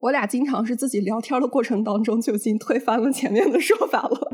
[0.00, 4.18] 我俩经常是自己聊天的过程当中就已经推翻了前面的说法了。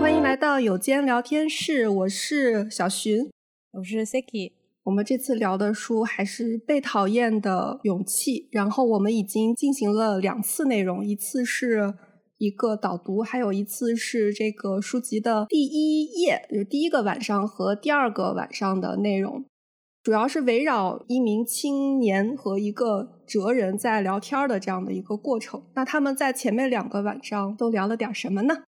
[0.00, 3.28] 欢迎来到有间聊天室，我是小寻，
[3.72, 4.52] 我是 Siki。
[4.84, 11.92] 我们这次聊的书还是《被讨厌的勇气》，然后我们已经进行了两次内容，一次是。
[12.38, 19.44] 一个导读，还有一次是这个书籍的第一页，就是第一个晚上和第二个晚上的内容，
[20.02, 25.62] 主要是围绕一名青年和一个哲人在聊天的这样的一个过程。
[25.74, 28.64] 那他们在前面两个晚上都聊了点什么呢？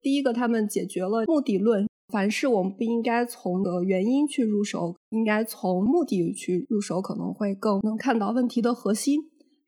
[0.00, 9.20] 第一个，他们解决了目的论，凡事我们不应该从的原因去入手，应该从目的去入手，可能会更能看到问题的核心。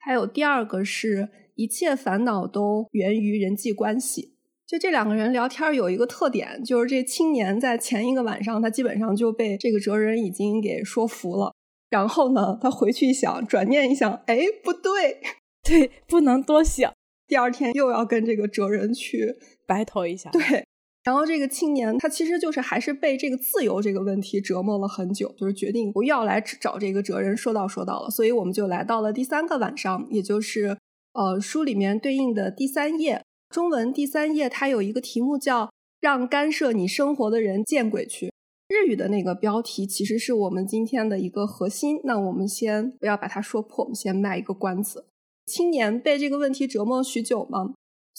[0.04, 1.30] 还有第二个是。
[1.56, 4.34] 一切烦恼都源于人际关系。
[4.66, 11.54] 就这两个人聊天有一个特点，就是这青年在前一个晚上，他基本上就被这个哲人已经给说服了。
[11.90, 15.20] 然后呢，他回去一想，转念一想，哎，不对，
[15.62, 16.92] 对，不能多想。
[17.28, 19.36] 第二天又要跟这个哲人去
[19.68, 20.28] battle 一下。
[20.30, 20.66] 对。
[21.04, 28.10] 然后这个青年他其实就是还是被这个自由这个问题折磨了很久，就是决定不要来找这个哲人说道说道了。
[28.10, 30.76] 所以我们就来到了第三个晚上，也就是。
[31.16, 35.70] 呃，书里面对应的第三页，中文第三页，它有一个题目叫
[36.02, 38.32] “让干涉你生活的人见鬼去”。
[38.66, 42.00] 日语的那个标题其实是我们今天的一个核心。
[42.02, 45.06] 那我们先不要把它说破，我们先卖一个关子。
[45.46, 47.72] 青年被这个问题折磨许久嘛，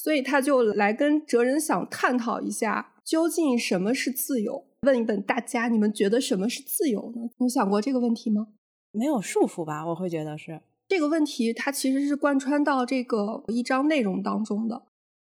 [0.06, 4.64] 所以他就来跟哲人想探讨一下，究竟什么是自由？
[4.84, 7.28] 问一问大家，你们觉得什么是自由呢？
[7.39, 8.50] 有想过这个问题吗？
[8.92, 9.84] 没有束缚吧？
[9.84, 10.62] 我会觉得是。
[10.88, 14.84] 这个问题它其实是贯穿到这个一章内容当中的。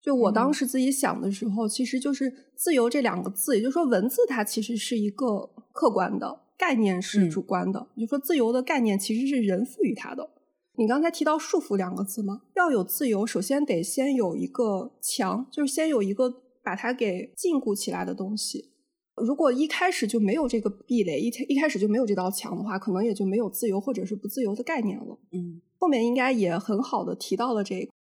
[0.02, 7.86] 就我当时自己想的时候，其实就是“自由”这两个字，也就是说文字它其实是一个客观的概念，是主观的。
[7.96, 10.28] 就说自由的概念其实是人赋予它的。
[10.76, 12.42] 你刚才提到“束缚”两个字吗？
[12.56, 18.72] 要有自由，首先得先有一个墙，就是先有一个把它给禁锢起来的东西。
[19.16, 25.16] 如果一开始就没有这个壁垒，一一开始就没有这道墙的话，可能也就没有自由或者是不自由的概念了。
[25.30, 27.92] 嗯，后面应该也很好的提到了这个。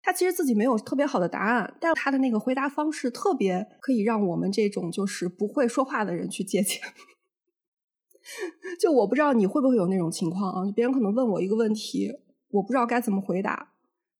[0.00, 6.80] 他其实自己没有特别好的答案，但他的那个回答方式特别可以让我们这种就是不会说话的人去借鉴。
[8.80, 10.72] 就我不知道你会不会有那种情况啊？
[10.74, 12.12] 别人可能问我一个问题，
[12.50, 13.72] 我不知道该怎么回答。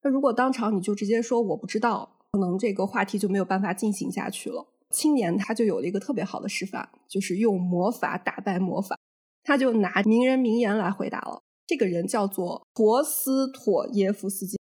[0.03, 4.67] 那如果当场你就直接说我不知道，可能这个话题就没有办法进行下去了。
[4.91, 8.99] 青年他就有了一个特别好的示范，就是用魔法打败魔法。
[9.43, 11.43] 他就拿名人名言来回答了。
[11.67, 14.59] 这个人叫做陀思妥耶夫斯基。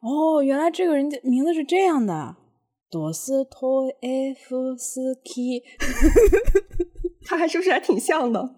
[0.00, 2.36] 哦，原来这个人的名字是这样的，
[2.90, 5.62] 陀思妥耶夫斯基。
[7.24, 8.56] 他还是不是还挺像的？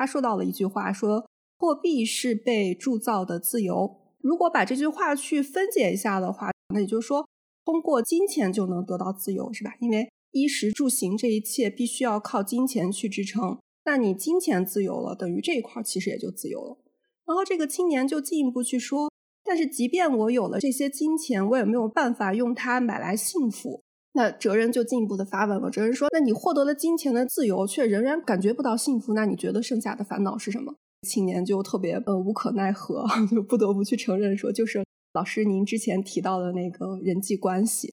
[0.00, 1.28] 他说到了一句话，说
[1.58, 3.98] 货币是被铸造的自由。
[4.22, 7.28] 如果把这句话去分解一下的话，那也就是说，
[7.66, 9.74] 通过金钱就能得到自由，是吧？
[9.78, 16.78] 因为衣食住行这一切必须要靠金钱去支撑，那你金钱自由了，等于这一块其实也就自由了。
[17.26, 19.12] 然后这个青年就进一步去说，
[19.44, 23.82] 但是即便我有了这些金钱，我也没有办法用它买来幸福。
[24.12, 30.74] 那哲人就进一步的发问了，哲人说：“那你获得了金钱的自由，却仍然感觉不到幸福，那你觉得剩下的烦恼是什么？”
[31.06, 34.84] 青年就特别呃无可奈何， 就不得不去承认说，就是
[35.14, 37.92] 老师您之前提到的那个人际关系。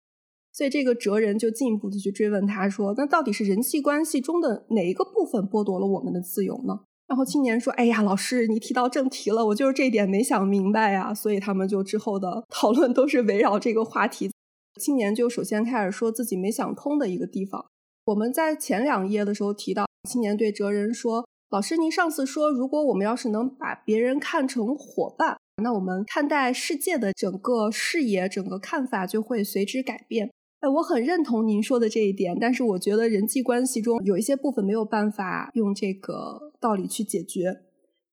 [0.52, 14.32] 所以这个哲人就进一步的去追问他说：“那到底是人际关系中的哪一个部分剥夺了我们的自由呢？”然后青年说：“哎呀，老师，你提到正题了，我就是这一点没想明白呀。”所以他们就之后的讨论都是围绕这个话题。
[14.78, 17.66] 青年就首先开始说自己没想通的一个地方。
[18.06, 30.30] 我们在前两页的时候提到，青年对哲人说：“老师，您上次说，如果我们要是能把别人看成伙伴，那我们看待世界的整个视野、整个看法就会随之改变。”
[30.62, 37.44] 哎，我很认同您说的这一点，但是我觉得人际关系中有一些部分没有办法用这个道理去解决。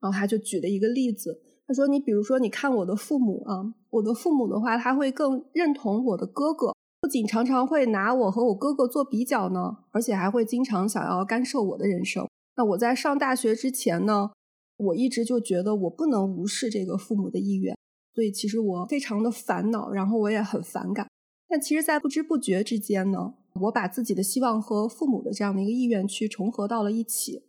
[0.00, 12.28] 然后他就举了一个例子，他说：“你比如说，你看我的父母啊，我的父母的话，他会更认同我的哥哥，不仅常常会拿我和我哥哥做比较呢，而且还会经常想要干涉我的人生。
[12.56, 14.31] 那我在上大学之前呢，
[14.76, 17.75] 我一直就觉得我不能无视这个父母的意愿，
[18.14, 21.08] 所以其实我非常的烦恼，然后我也很反感。”
[21.49, 27.44] 但其实，在不知不觉之间呢，我把自己的希望和父母的这样的一个意愿去重合到了一起。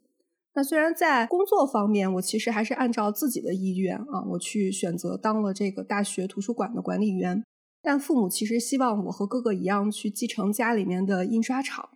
[0.56, 7.44] 那虽然在工作方面，我其实还是按照自己的意愿啊，我去选择当了这个大学图书馆的管理员。
[7.82, 11.90] 但父母其实希望我和哥哥一样去继承家里面的印刷厂。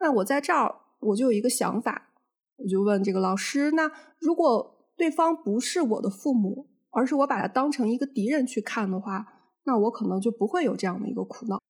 [0.00, 2.10] 那我在这儿我就有一个想法，
[2.56, 9.26] 我就问这个老师：那如果对方不是我的父母，而是我把他当成一个敌人去看的话，
[9.64, 11.62] 那我可能就不会有这样的一个苦恼。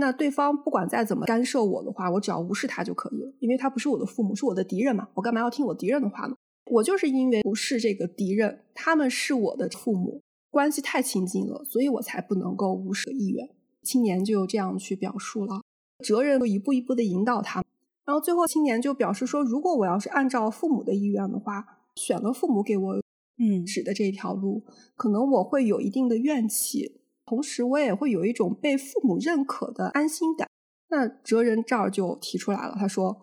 [0.00, 6.34] 那对方不管再怎么干涉我的话，我只要无视他就可以了，因为他不是我的父母，是我的敌人嘛，我干嘛要听我敌人的话呢？
[6.70, 13.48] 我就是因为不是这个敌人，他们是我的父母，关系太亲近了，所以我才不能够无视意愿。
[13.82, 15.60] 青年就这样去表述了，
[16.02, 17.62] 哲人就一步一步的引导他，
[18.06, 21.66] 然后最后青年就表示说，如果我要是按照父母的意愿的话，
[21.96, 23.02] 选了父母给我
[23.38, 24.62] 嗯指的这条路，
[24.96, 27.01] 可能我会有一定的怨气。
[27.32, 30.46] 同时，我也会有一种被父母认可的安心感。
[30.90, 33.16] 那哲人这儿就提出来了，他说：“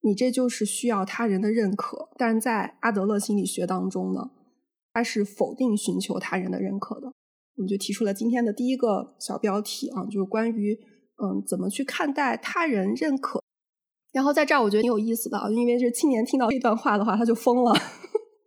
[0.00, 4.30] 你这就是需要他人的认可，但是在阿德勒心理学当中呢，
[4.94, 7.12] 他是否定寻求他人的认可的。”
[7.56, 10.72] 我们就提出了今天的第一个小标题啊，就是关于
[11.22, 13.42] 嗯怎么去看待他人认可。
[14.12, 17.74] 然后在这儿我觉得挺有意思的啊，因为这青年听到这段话的话，他就疯了。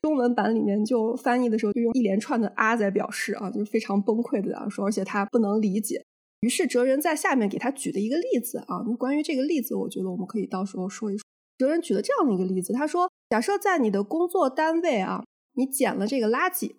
[0.05, 6.05] 中文版里面就翻译的时候就用一连串的啊在表示啊，就是非常崩溃的样说，而且他不能理解。
[6.41, 11.23] 于是哲人在下面给他举的一个例子啊，关于这个例子，我觉得我们可以到时候说一说。
[11.57, 15.23] 哲人举了这样的一个例子，他说：假设在你的工作单位啊，
[15.55, 16.75] 你捡了这个垃圾，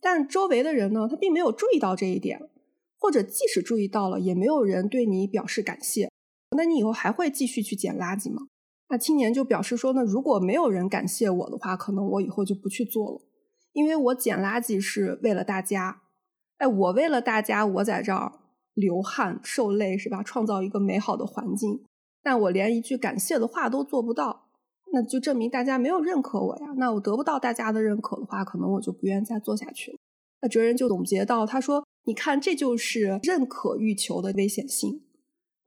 [0.00, 2.40] 但周围的人呢，他并没有注意到这一点，
[2.98, 6.10] 或者即使注意到了，也没有人对你表示感谢，
[6.56, 8.46] 那你以后还会继续去捡垃圾吗？
[8.90, 13.20] 那青年就表示说呢，如果没有人感谢我的话，可能我以后就不去做了，
[13.72, 16.02] 因为我捡垃圾是为了大家。
[16.58, 18.32] 哎，我为了大家，我在这儿
[18.74, 20.22] 流汗受累是吧？
[20.24, 21.84] 创造一个美好的环境，
[22.22, 24.48] 但我连一句感谢的话都做不到，
[24.92, 26.74] 那就证明大家没有认可我呀。
[26.76, 29.98] 那我得不到大家的认可的话，可能我就不愿意再做下去了。
[30.42, 35.04] 那哲人就总结到，他说：“你看，这就是认可欲求的危险性。”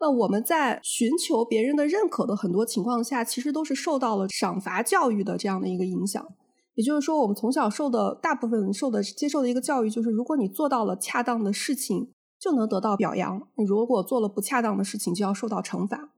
[0.04, 6.28] 那我们在寻求别人的认可的很多情况下，其实都是受到了赏罚教育的这样的一个影响。
[6.74, 16.10] 也就是说，我们从小受的大部分受的接受的一个教育，就是如果你做到了恰当的事情，就能得到表扬；你如果做了不恰当的事情，就要受到惩罚。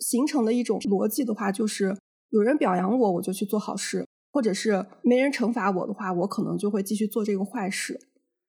[0.00, 1.98] 形成的一种逻辑的话，就是
[2.30, 8.07] 有人表扬我，我就去做好事；或者是没人惩罚我的话，我可能就会继续做这个坏事。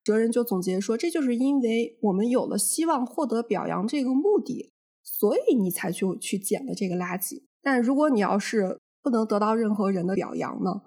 [0.10, 4.74] 哲人就总结说，这就是因为我们有了希望获得表扬这个目的，
[5.04, 7.44] 所以你才去去捡了这个垃圾。
[7.62, 10.82] 但如果你要是不能得到任何人的表扬呢，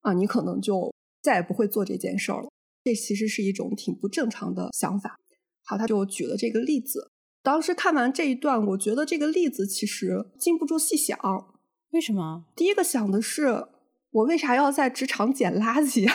[0.00, 0.90] 啊，你可能就
[1.20, 2.48] 再也不会做这件事儿了。
[2.84, 5.18] 这其实是一种挺不正常的想法。
[5.66, 7.10] 好，他就举了这个例子。
[7.42, 11.18] 当时看完这一段，我觉得这个例子其实禁不住细想。
[11.90, 12.46] 为什么？
[12.56, 13.66] 第一个想的是，
[14.10, 16.10] 我为啥要在职场捡垃圾？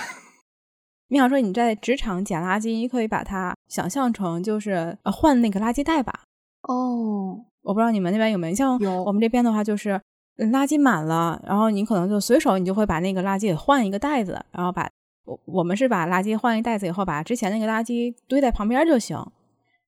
[1.09, 6.21] 你想说你在职场捡垃圾，你可以把它想象成就是呃换那个垃圾袋吧？
[6.67, 9.99] 哦，我不知道你们那边有没有，像有我们这边的话，就是
[10.37, 14.87] 垃圾满了，然后你可能就随手你就会把那个垃圾给换一个袋子，然后把
[15.25, 19.17] 我我们是把垃圾换一袋子以后，把之前那个垃圾堆在旁边就行，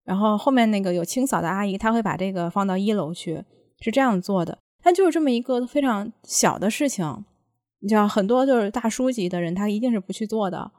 [0.04, 3.44] 然后后面那个有清扫的阿姨，她会把这个放到一楼去，
[3.80, 4.58] 是这样做的。
[4.84, 7.24] 但就是这么一个非常小的事情，
[7.80, 10.72] 你知道，很多就是大叔级的人，他一定是不去做的。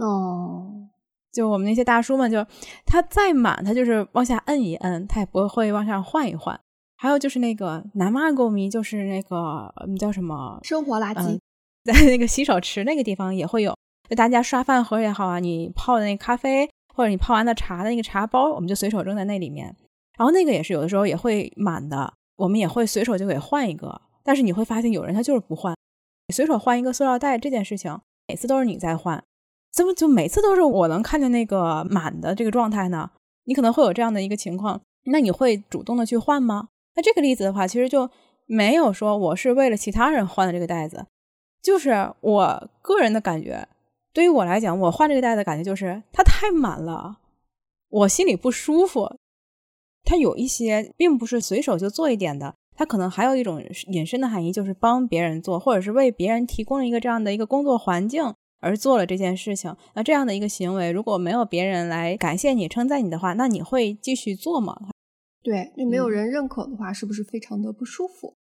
[0.00, 0.88] 哦，
[1.32, 2.44] 就我们那些大叔们，就
[2.84, 6.58] 他再满，他就是往下摁一摁，他也不会往上换一换。
[6.96, 11.40] 还有就是那个南妈狗迷，就是那个嗯叫什么生活垃圾，嗯
[11.84, 13.76] 在那个洗手池那个地方也会有，
[14.08, 19.66] 就大家刷饭盒也好啊，你泡的那咖啡或者你泡完的茶的那个茶包，我们就随手扔在那里面。
[20.16, 24.00] 然后那个也是有的时候也会满的，我们也会随手就给换一个。
[24.22, 25.76] 但是你会发现有人他就是不换，
[26.32, 29.22] 随手换一个塑料袋这件事情，每次都是你在换。
[29.74, 33.10] 怎么就每次都是我能看见那个满的这个状态呢？
[33.44, 36.68] 你可能会有这样的一个情况，那你会主动的去换吗？
[36.94, 38.08] 那这个例子的话，其实就
[38.46, 41.04] 没有说我是为了其他人换的这个袋子，
[41.60, 43.66] 就是我个人的感觉。
[44.12, 47.18] 对于我来讲，我换这个袋子感觉就是它太满了，
[47.88, 49.16] 我心里不舒服。
[50.04, 58.32] 它有一些并不是随手就做一点的，它可能还有一种隐身的含义，就是帮别人做，或者是为别人提供了一个这样的一个工作环境。
[58.64, 64.88] 而做了这件事情，那这样的一个行为，如果没有别人来感谢你、称赞你的话，那你会继续做吗？
[65.42, 68.34] 对，就没有人认可的话，是不是非常的不舒服？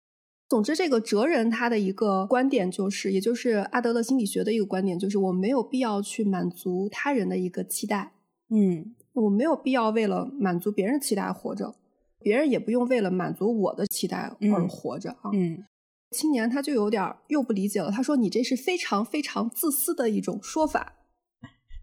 [0.49, 8.13] 总之，这个哲人他的一个观点就是，也就是阿德勒心理学的一个观点，就是我没有必要去满足他人的一个期待。
[8.51, 11.75] 嗯，我没有必要为了满足别人期待活着，
[12.21, 15.31] 别人也不用为了满足我的期待而活着啊。
[15.33, 15.65] 嗯。
[16.13, 20.93] 青年他就有点又不理解了，他说：“你这是非常非常自私的一种说法。”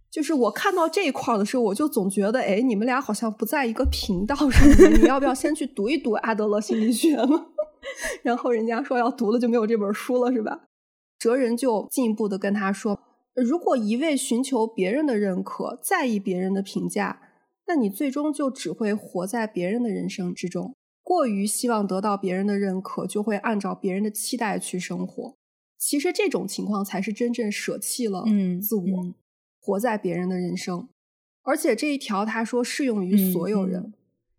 [0.10, 4.68] 就是我看到这一块的时候，我就总觉得，哎，你们俩好像不在一个频道上。
[5.02, 7.48] 你要不要先去读一读阿德勒心理学呢？
[8.24, 10.62] 然后人家说要读了就没有这本书了，是吧？
[11.18, 13.00] 哲人就进一步的跟他说，
[13.36, 17.22] 如果一味寻求别人的认可，在意别人的评价，
[17.68, 20.76] 那你最终就只会活在别人的人生之中。
[21.10, 25.36] 过于希望得到别人的认可，就会按照别人的期待去生活。
[25.76, 28.24] 其实这种情况才是真正舍弃了
[28.62, 29.16] 自我，
[29.60, 30.88] 活在别人的人生。
[31.42, 33.92] 而且这一条他说适用于所有人。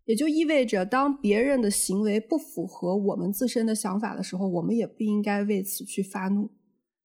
[0.05, 6.51] 也就意味着，当别人的行为不符合我们自身的想法的时候，我们也不应该为此去发怒，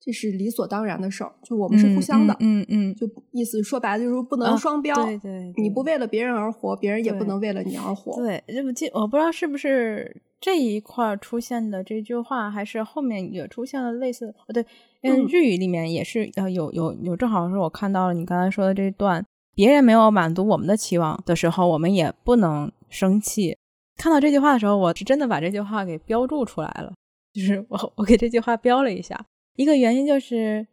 [0.06, 1.32] 这是理所当然的事儿。
[1.42, 4.94] 就我们是互相的，嗯嗯，就意思说白了就是不能双标。
[5.04, 8.16] 对对，你不为了别人而活，别人也不能为了你而活。
[8.22, 14.34] 对，这不记我不知道是不是这一块出现的这句话，还是后面也出现了类似。
[14.46, 14.64] 哦，对，
[15.02, 19.22] 因为日语里面也是呃有有有，正好是我看到了你刚才说的这段，
[19.54, 22.72] 别人没有满足我们的期望的时候，我们也不能。
[22.88, 23.58] 生气，
[23.96, 26.92] 看到这句话的时候，我是真的把这句话给标注出来了。
[27.34, 29.26] 就是我，我给这句话标了一下。
[29.56, 30.66] 一个原因就是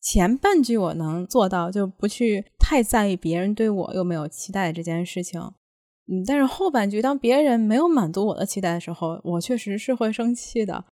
[0.00, 5.40] 前半句我能做到，就不去太在意别人对我有没有期待这件事情。
[6.06, 10.84] 嗯，但是后半句，当别人没有满足我的期待的时候，我确实是会生气的。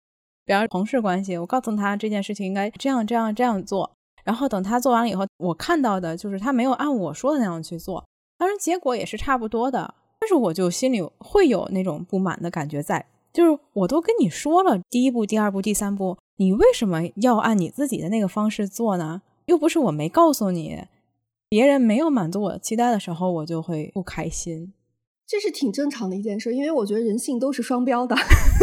[0.45, 3.91] 比方同事关系，我告诉他这件事情应该这样这样这样做，
[4.25, 8.05] 然后等他做完了以后，我看到的就是他没有按我说的那样去做，
[8.39, 9.95] 当然结果也是差不多的。
[10.21, 19.21] 但是我就心里会有那种不满的感觉在，就是我都跟你说了第一步、第二步、第三步，你为什么要按你自己的那个方式做呢？
[19.45, 20.87] 又不是我没告诉你，
[21.51, 24.73] 别人没有满足我期待的时候，我就会不开心。
[25.27, 28.17] 这是挺正常的一件事，因为我觉得人性都是双标的，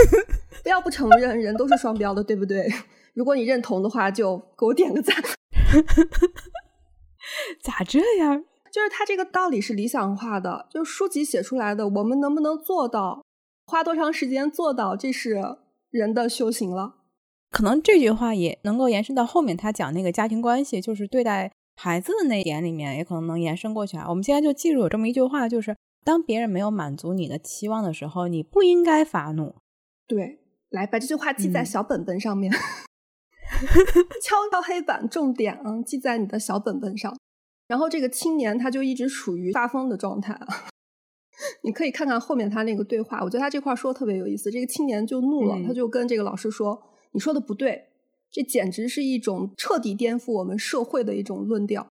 [0.64, 2.68] 不要不承认人都是双标的，对不对？
[3.14, 5.16] 如果你认同的话，就给我点个赞。
[7.62, 8.44] 咋这样？
[8.72, 13.24] 就是他这个道理是理想化的，就是书籍写出来的，我们能不能做到，
[13.68, 15.40] 花多长时间做到，这是
[15.92, 16.96] 人的修行了。
[17.50, 24.06] 可能这句话也能够延伸到后面他讲那个家庭关系，就是对待孩子的那一点里面，也可能能延伸过去啊。
[24.10, 29.56] 我们现在就记住有这么一句话，就是当别人没有满足你的期望的时候，你不应该发怒。
[30.06, 30.40] 对，
[30.70, 32.52] 来把这句话记在小本本上面，
[34.22, 37.18] 敲敲黑板，重点啊，记在你的小本本上。
[37.68, 40.48] 然后这个青年他就一直处于发疯的状态啊！
[41.64, 44.50] 你可以看看后面他那个对话，我觉得他这块说的特别有意思。
[44.50, 47.88] 这个青年就怒了，他就跟这个老师说：“你说的不对，
[48.30, 51.88] 这简直是一种彻底颠覆我们社会的一种论调。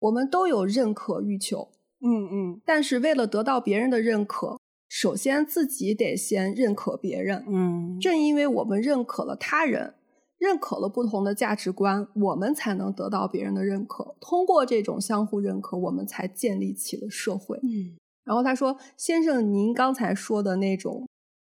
[0.00, 1.68] 我们都有认可欲求，
[2.00, 7.44] 嗯嗯，但是为了得到别人的认可，首先自己得先认可别人。
[7.48, 9.94] 嗯，正因为我们认可了他人。”
[10.36, 14.14] 认可了不同的价值观，我们才能得到别人的认可。
[14.20, 17.56] 通过这种相互认可，我们才建立起了社会。
[17.62, 21.08] 嗯，然后他说：“先生，您刚才说的那种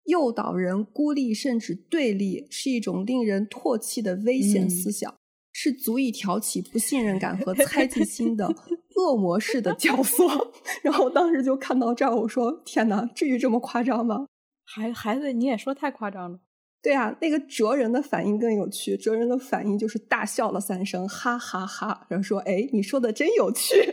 [0.07, 5.15] 诱导人孤立甚至对立，是一种令人唾弃的危险思想，
[5.53, 8.47] 是足以挑起不信任感和猜忌心的
[8.97, 10.51] 恶魔式的教唆。
[10.83, 14.27] ”然后当时就看到这儿，我说：“天哪，至于这么夸张吗？”
[14.65, 16.41] 孩孩子，你也说太夸张了。
[16.83, 18.97] 对啊，那个哲人的反应更有趣。
[18.97, 23.93] 哲人的反应就是大笑了三声，哈哈哈，然后说：“哎，你说的真有趣。”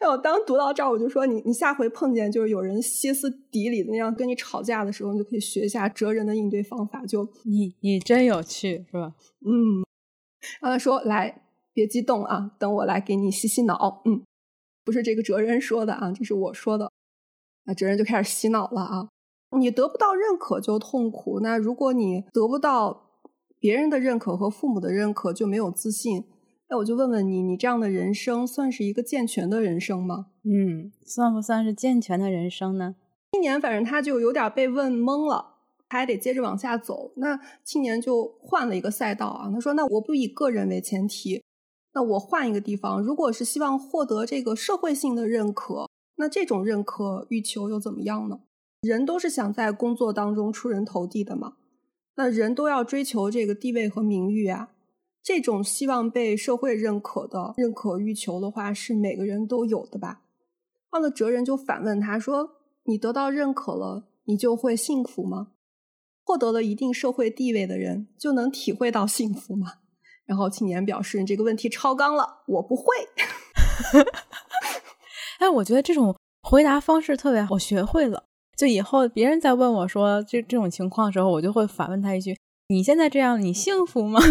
[0.00, 7.06] 哎，我当读到这儿，我就说：“你你下回碰见就是有人歇斯底里的那样跟你吵架的时候，你就可以学一下哲人的应对方法。
[7.06, 9.14] 就你你真有趣，是吧？
[9.46, 9.84] 嗯。
[10.60, 14.22] 然后他说：“来，别激动啊，等我来给你洗洗脑。”嗯，
[14.84, 16.90] 不是这个哲人说的啊，这是我说的。
[17.64, 19.08] 那哲人就开始洗脑了啊。
[19.58, 23.10] 你得不到认可就痛苦，那如果你得不到
[23.58, 26.24] 别人的认可和父母的认可，就没有自信。
[26.70, 30.28] 那我就问问你，你这样的人生算是一个健全的人生吗？
[30.44, 32.94] 嗯，算不算是健全的人生呢？
[33.32, 35.56] 青年反正他就有点被问懵了，
[35.88, 37.10] 他还得接着往下走。
[37.16, 41.42] 那青年就换了一个赛道啊，他说：“那我不以个人为前提，
[41.92, 43.02] 那我换一个地方。
[43.02, 48.40] 如果是希望获得这个社会性的认可，那这种认可欲求又怎么样呢？”
[48.82, 51.54] 人都是想在工作当中出人头地的嘛，
[52.14, 54.70] 那人都要追求这个地位和名誉啊，
[55.22, 60.22] 这种希望被社会认可的认可欲求的话，是每个人都有的吧？
[60.92, 65.52] 那哲人就反问他说：“你得到认可了，你就会幸福吗？
[66.24, 69.74] 获得了一定社会地位的人就能体会到幸福吗？”
[70.26, 72.84] 然后青年表示：“你这个问题超纲了，我不会。
[75.38, 78.24] ”哎，我觉得这种回答方式特别好，我学会了。
[78.56, 82.36] 就以后别人在问我说这这种情况的时候，我就会反问他一句
[82.70, 84.20] ：“你现在这样，你幸福吗？”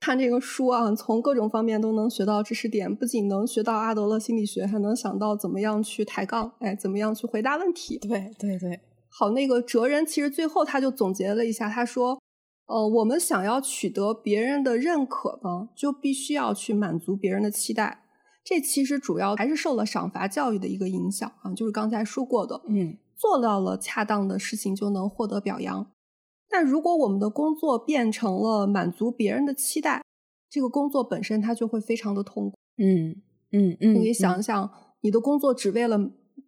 [0.00, 7.98] 看这个书啊，从各种方面都能学到知识点，不仅能学到阿德勒心理学，还能想到怎么样去抬杠，哎，怎么样去回答问题。
[7.98, 12.20] 对对对，好，那个哲人其实最后他就总结了一下，他说
[12.66, 18.02] ：“呃，我们想要取得别人的认可呢，就必须要去满足别人的期待。
[18.42, 25.86] 这其实主要还是受了赏罚教育的一个影响啊，就是刚才说过的，嗯，做到了恰当的事情就能获得表扬。
[26.50, 30.02] 但如果我们的工作变成了满足别人的期待，
[30.50, 32.56] 这个工作本身它就会非常的痛苦。
[32.78, 34.70] 嗯嗯嗯，你可以想想，
[35.02, 35.98] 你的工作只为了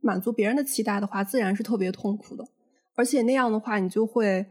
[0.01, 2.45] 满足别人的期待的话，自然是特别痛苦的。
[2.97, 4.47] 而且那样的话，你就会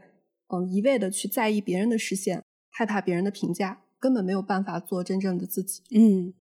[0.48, 5.82] 嗯一味的去在意别人的视线，害怕别人的评价，根本没有办法做真正的自己。
[5.94, 6.32] 嗯，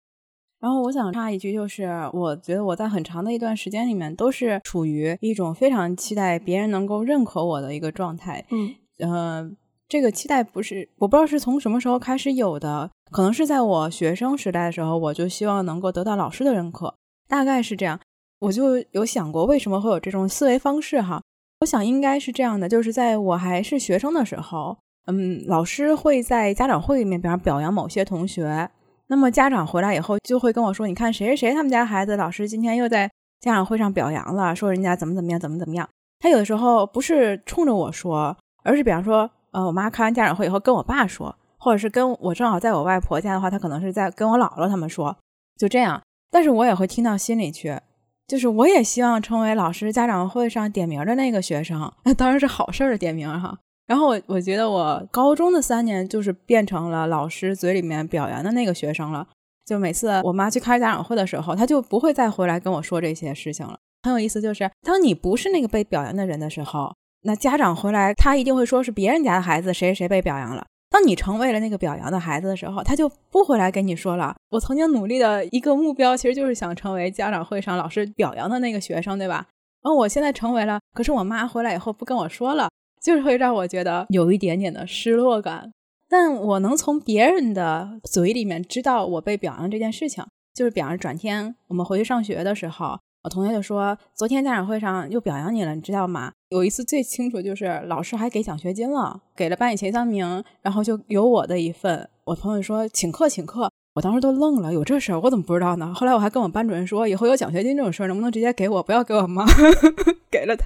[0.59, 8.45] 然后我想插一句，就是我觉得我在很长的一段时间里面都是处于一种非常期待别人能够认可我的一个状态。
[8.51, 9.49] 嗯，呃，
[9.87, 16.93] 这个期待不是我不知道是从什么时候开始有的，可能是在我学生时代的时候，我就希望能够得到老师的认可，
[17.27, 17.99] 大概是这样。
[18.39, 21.21] 我就有想过为什么会有这种思维方式哈。
[21.59, 24.77] 我想应该是这样的，就是在我还是学生的时候，
[25.07, 28.69] 嗯，老师会在家长会里面，比方表扬某些同学。
[29.07, 33.09] 那么家长回来以后就会跟我说：“你看谁谁谁他们家孩子，老师今天又在
[33.41, 35.89] 家长会上表扬了，说人家怎么怎么样，怎么怎么样。”
[36.21, 45.15] 他有的时候不是冲着我说，而是比方说，呃，我妈开完家长会以后跟我爸说，或者是跟我正好在我外婆家的话，他可能是在跟我姥姥他们说，
[45.57, 46.01] 就这样。
[46.31, 47.79] 但是我也会听到心里去。
[48.27, 53.57] 就是我也希望成为老师家长会上点名的那个学生， 当然是好事儿的点名哈。
[53.87, 59.27] 然后我我觉得我高中的三年就是变成了老师嘴里面表扬的那个学生了。
[59.65, 63.79] 就每次我妈去开家长会的时候，她就不会再回来跟我说这些事情了。
[64.03, 70.65] 很有意思，就是当你不是那个被表扬的人的时候，那家长回来他一定会说是别人家的孩子谁谁被表扬了。
[70.89, 74.35] 当你成为了那个表扬的孩子的时候，他就不回来跟你说了。
[74.49, 79.45] 我曾经努力的一个目标，其实就是想成为家长会上老师表扬的那个学生，对吧？
[79.83, 82.69] 然后我现在成为了，可是我妈回来以后不跟我说了，
[83.01, 85.71] 就是会让我觉得有一点点的失落感。
[86.09, 92.99] 但我能从别人的嘴里面知道我被表扬这件事情，就是比方转天我们回去上学的时候。
[93.21, 96.31] 我同学就说，昨天家长会上又表扬你了，你知道吗？
[96.49, 102.09] 有一次最清楚就是老师还给奖学金了，给了班里前三名，然后就有我的一份。
[102.23, 105.93] 我朋友说请客请客，我当时都愣了，有这事儿我怎么不知道呢？
[105.93, 109.45] 后来我还跟我班主任说，以后有奖学金这种事儿能不能直接给我，不要给我妈，
[110.31, 110.65] 给了他。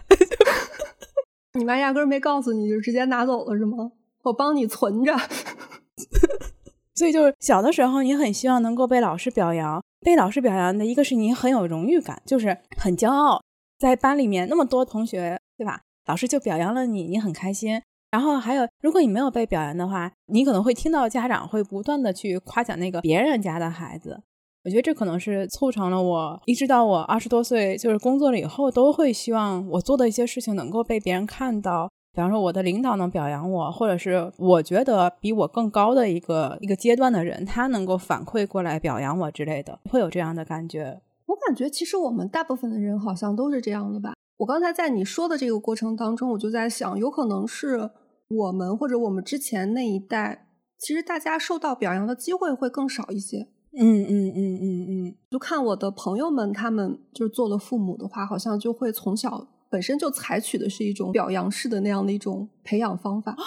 [1.57, 3.91] 你妈压根儿没告诉你就直接拿走了是吗？
[4.23, 5.15] 我帮你存着。
[6.93, 9.83] 所以就是小的时候，你很希望能够被老师表扬。
[10.03, 13.41] 被老师表扬的一个是你很有荣誉感，就是很骄傲，
[13.79, 15.81] 在班里面那么多同学，对吧？
[16.05, 17.81] 老师就表扬了你，你很开心。
[18.11, 24.21] 然后还有，如果你没有被表扬的话，你可能会听到家长会不断的去夸奖那个别人家的孩子。
[24.65, 31.89] 我觉得这可能是促成了我一直到我二十多岁，就是工作了以后，都会希望我做的一些事情能够被别人看到。
[32.15, 41.01] 比方说，我的领导能表扬我，或者是我觉得比我更高的一个一个阶段的人，他能够反馈过来表扬我之类的，会有这样的感觉。
[41.25, 44.13] 我感觉其实我们大部分的人好像都是这样的吧。
[44.37, 47.89] 我刚才在你说的这个过程当中，我就在想，有可能是
[48.29, 53.47] 我们或者我们之前那一代，其实大家受到表扬的机会会更少一些。
[53.75, 59.47] 嗯嗯嗯嗯嗯，就看我的朋友们，他们就是做了父母的话，好像就会从小。
[59.73, 63.41] 本身就采取的是一种表扬式的那样的一种培养方法啊，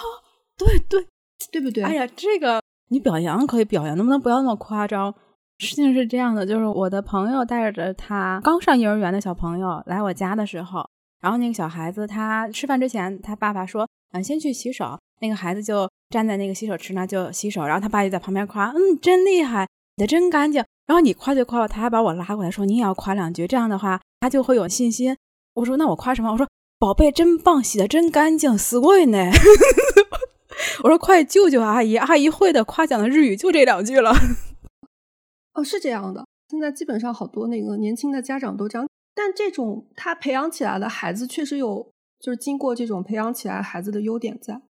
[0.57, 1.07] 对对
[1.53, 1.81] 对不对？
[1.85, 5.15] 哎呀，这个你表扬可以表扬，能不能不要那么夸张？
[5.59, 10.85] 事情是这样的，就是我的朋友带着他刚上幼儿园的小朋友来我家的时候，
[11.21, 19.63] 然后那个小孩子他吃饭之前，他爸爸说：“嗯，先去洗手。”那个孩子就站在那个洗手池那就洗手，然后他爸就在旁边夸：“嗯，真厉害，
[19.95, 25.15] 洗的真干净。”然后你夸就夸了，他还把我拉过来说：“你也要夸两句，这样的话他就会有信心。”
[25.57, 26.31] 我说那我夸什么？
[26.31, 29.17] 我说宝贝真棒，洗的真干净，死过呢。
[30.83, 34.11] 我说快救救阿姨，阿姨会的夸奖的日语就这两句了。
[35.53, 38.87] 哦，是这样的，现在基本上好多那个年轻的家长都这样。
[39.15, 41.89] 但这种他培养起来的孩子确实有，
[42.19, 44.61] 就是经过这种培养起来孩子的优点在，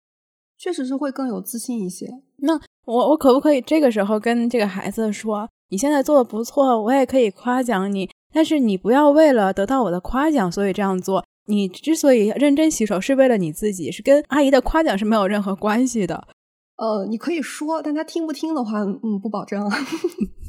[0.58, 2.08] 确实是会更有自信一些。
[2.38, 8.10] 那我我可不可以这个时候跟这个孩子说，你现在做的不错，我也可以夸奖你。
[8.38, 11.26] 但是你不要为了得到我的夸奖，所以这样做。
[11.48, 16.28] 你之所以认真洗手，是为了你自己，是跟阿姨的夸奖是没有任何关系的。
[16.76, 19.68] 呃，你可以说，但他听不听的话，嗯，不保证。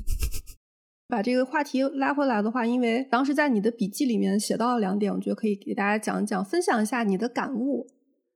[1.09, 7.87] 把这个话题拉回来的话，因为当时在你的笔记里面写到了两点，我觉得可以给大家讲一讲，分享一下你的感悟。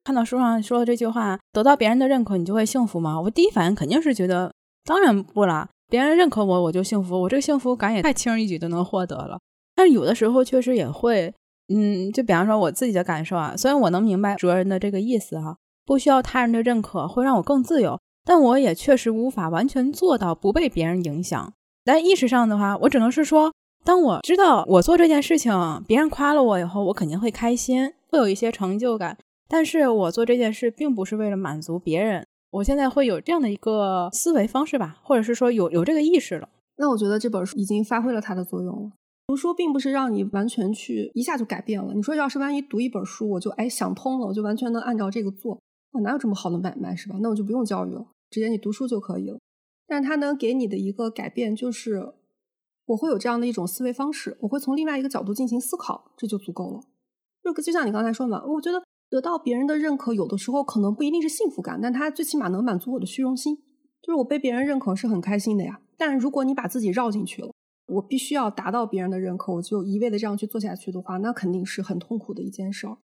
[0.03, 3.21] 看到书上说的这句话，得到别人的认可，你就会幸福吗？
[3.21, 4.51] 我第一反应肯定是觉得，
[4.87, 5.69] 当然不啦。
[5.93, 7.21] 别人认可我，我就幸福。
[7.21, 9.39] 我这个幸福感也太轻而易举就能获得了。
[9.75, 11.31] 但是有的时候确实也会
[11.69, 21.53] 嗯，就比方说我自己的感受啊，虽然我能明白主人的这个意思哈，不需要他人的认可会让我更自由，但我也确实无法完全做到不被别人影响。
[21.85, 23.53] 但意识上的话，我只能是说，
[23.85, 25.53] 当我知道我做这件事情，
[25.87, 29.19] 别人夸了我以后，我肯定会开心，会有一些成就感。
[29.47, 36.49] 但是我做这件事并不是为了满足别人，我现在会有这样的一个思维方式吧，或者是说有有这个意识了。
[36.77, 38.93] 那我觉得这本书已经发挥了它的作用了。
[39.27, 41.95] 读书并不是让你完全去一下就改变了。
[41.95, 45.59] 你说要是万一读一本书，我就哎想通了，我就完全能按照这个做，
[45.93, 47.17] 我哪有这么好的买卖是吧？
[47.23, 49.39] 那我就不用教育了，直接你读书就可以了。
[49.87, 52.13] 但是它能给你的一个改变就是，
[52.85, 56.81] 我会有这样的一种思维方式，我会从另外一个角度进行思考，这就足够了。
[57.43, 63.59] 就就像你刚才说嘛，我觉得得到别人的认可，有的时候可能不一定是幸福感，但它最起码能满足我的虚荣心。
[64.01, 65.83] 就是我被别人认可是很开心的呀。
[65.99, 67.53] 但如果你把自己绕进去了，
[67.89, 72.97] 我必须要达到别人的认可，我就一味的这样去做下去的话，那肯定是很痛苦的一件事儿。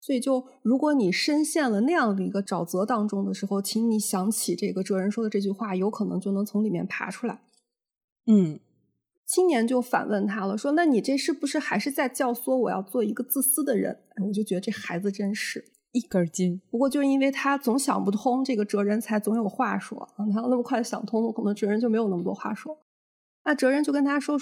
[0.00, 7.42] 所以，就如果你深陷了那样的一个沼泽当中的时候，请你想起这个哲人说的这句话，有可能就能从里面爬出来。
[8.26, 8.58] 嗯，
[9.30, 16.60] 青年就反问他了，说：“那你这是不是还是在教唆我要做一个自私的人？”哎我就觉得这孩子真是一根筋。
[16.68, 20.26] 不过就是因为他总想不通，这个哲人才总有话说啊。
[20.34, 22.76] 他要那么快想通了，可能哲人就没有那么多话说。
[23.44, 24.36] 那哲人就跟他说：“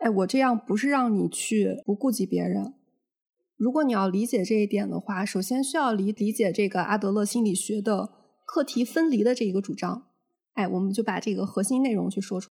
[0.00, 2.72] 哎，我这样不是让你去不顾及别人。”
[3.58, 8.08] 如果你要理解这一点的话，首先需要理理解这个阿德勒心理学的
[8.46, 10.06] 课题分离的这一个主张。
[10.54, 12.48] 哎，我们就把这个核心内容去说出。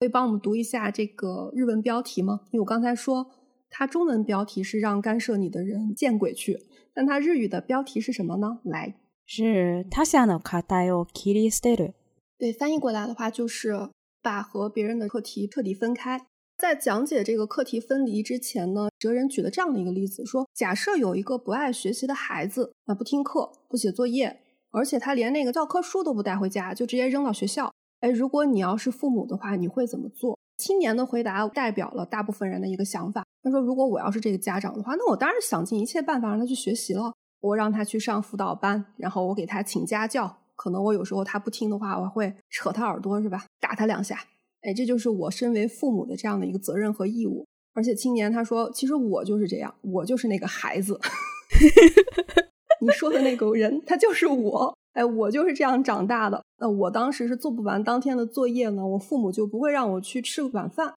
[0.00, 2.40] 可以帮我们读一下这个日文标题吗？
[2.50, 3.30] 因为我刚才说
[3.70, 6.58] 它中文标题是让干涉你的人见鬼去，
[6.92, 8.60] 但它日语的标题是什么呢？
[8.64, 11.94] 来，是他者の課題を切り捨てる。
[12.36, 13.88] 对，翻译过来的话就是
[14.20, 16.26] 把和别人的课题彻底分开。
[16.56, 24.40] 在讲解这个课题分离之前呢，哲人举了这样的一个例子，说：假设有一个不爱学习的孩子，那不听课、不写作业，
[24.70, 27.72] 而且他连那个教科书都不带回家，就直接扔到学校。
[28.01, 30.37] 哎，如果你要是父母的话，你会怎么做？
[30.57, 33.25] 青年的回答代表了大部分人的一个想法。
[33.41, 37.13] 他说：如果我要是这个家长的话，那我当然想尽一切办法让他去学习了。
[37.41, 43.45] 我让他去上辅导班，然后我给他请家教，可能我有时候他不听的话，我会扯他耳朵，是吧？
[43.61, 44.17] 打他两下。
[44.61, 47.45] 哎，这就是我身为父母的这样的一个责任和义务。
[47.73, 50.99] 而且青年他说：“其实我就是这样，我就是那个孩子。
[52.81, 54.77] 你说的那个人，他就是我。
[54.91, 56.43] 哎，我就是这样长大的。
[56.61, 60.93] 那我当时是做不完当天的作业呢，我父母就不会让我去吃晚饭。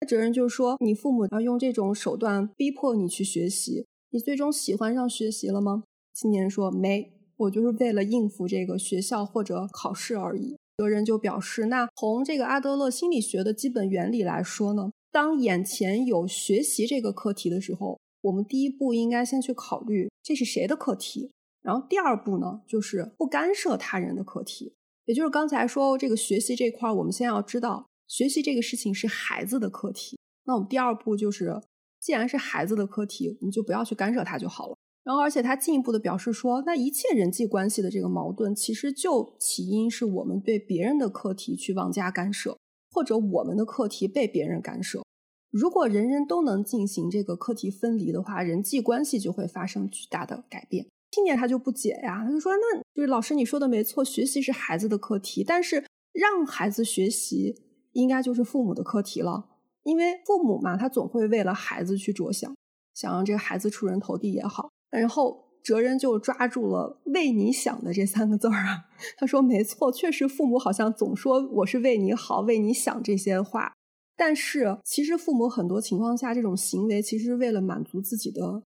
[0.00, 5.84] 那哲人就说，你父母要用这种手段逼迫你去学习，你最终喜欢上学习了吗？”
[6.14, 21.30] 青年说：“没，我就是为了应付这个学校或者考试而已。”哲人就表示，那从这个阿德勒心理学的基本原理来说呢，当眼前有学习这个课题的时候，我们第一步应该先去考虑这是谁的课题，
[21.62, 24.72] 然后第二步呢，就是不干涉他人的课题。
[25.04, 31.60] 也就是刚才说这个学习这块，我们先要知道学习这个事情是孩子的课题，那我们第二步就是，
[32.00, 34.76] 既然是孩子的课题，我们就不要去干涉他就好了。
[35.04, 42.56] 然后，而且他进一步的表示说，那一切人际关系的这个矛盾，其实就起因是我们对别人的课题去妄加干涉，
[42.92, 45.02] 或者我们的课题被别人干涉。
[45.50, 50.86] 如果人人都能进行这个课题分离的话，人际关系就会发生巨大的改变。
[51.12, 57.54] 青年他就不解呀，他就说，那就是老师你说的没错，学习是孩子的课题，但是让孩子学习
[57.92, 59.46] 应该就是父母的课题了，
[59.84, 62.52] 因为父母嘛，他总会为了孩子去着想，
[62.94, 64.70] 想让这个孩子出人头地也好。
[64.90, 73.72] 然后哲人就抓住了“为你想”的这三个字儿啊，他说：“没错，确实父母好像总说我是为你好、为你想这些话，
[74.16, 78.62] 但是其实父母很多情况下这种行为其实是为了满足自己的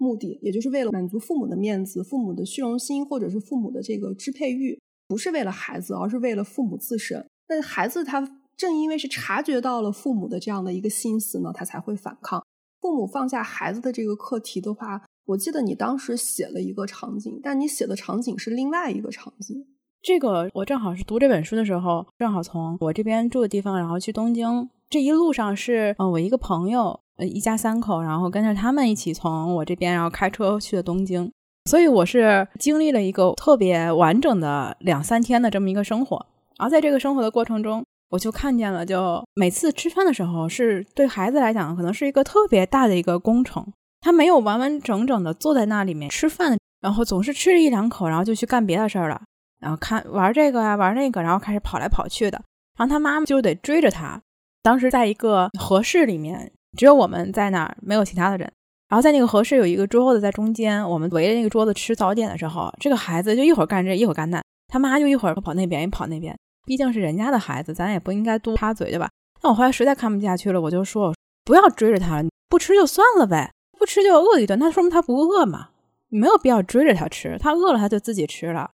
[0.00, 7.24] 目的，也就是为了满足父母的面子、父母的虚荣心，或者是父母的这个支配欲，不是为了孩子，而是为了父母自身。
[7.48, 12.42] 那孩子他正因为是察觉到了父母的这样的一个心思呢，他才会反抗。
[12.80, 19.64] 父母放下孩子的这个课题的话。”我记得你当时写了一个场景，但你写的场景是另外一个场景。
[20.02, 24.68] 这个我正好是读这本书的时候，正好从我这边住的地方，然后去东京。
[24.90, 31.30] 这一路上是，呃，我一个朋友，呃，一家三口，然后跟着他们一起从我这边，然后开车去的东京。
[31.70, 36.26] 所以我是经历了一个特别完整的两三天的这么一个生活。
[36.58, 43.64] 然后在这个生活的过程中，我就看见了，就每次吃饭的时候，是对孩子来讲，可能是一个特别大的一个工程。
[44.00, 49.22] 他没有完完整整的坐在那里面吃饭，然后总是吃一两口，然后就去干别的事儿了，
[49.60, 52.42] 然后看玩这个呀，玩那个，然后开始跑来跑去的。
[52.76, 54.20] 然后他妈妈就得追着他。
[54.62, 58.50] 当时在一个合适里面，只有我们在那儿，没有其他的人。
[58.88, 66.36] 然后在那个合适有一个桌子在中间，我们围着那个桌子吃早点的时候，这个孩子就一会儿干这一会儿干那，他妈就一会儿跑那边，一跑那边。
[66.66, 69.08] 毕竟是人家的孩子，咱也不应该多插嘴，对吧？
[69.42, 75.68] 那我后来实在看不下去了，我就说不要追着他了，不吃就算了呗，不吃就饿一顿，那说明他不饿嘛，
[76.08, 78.70] 没有必要追着他吃，他饿了他就自己吃了。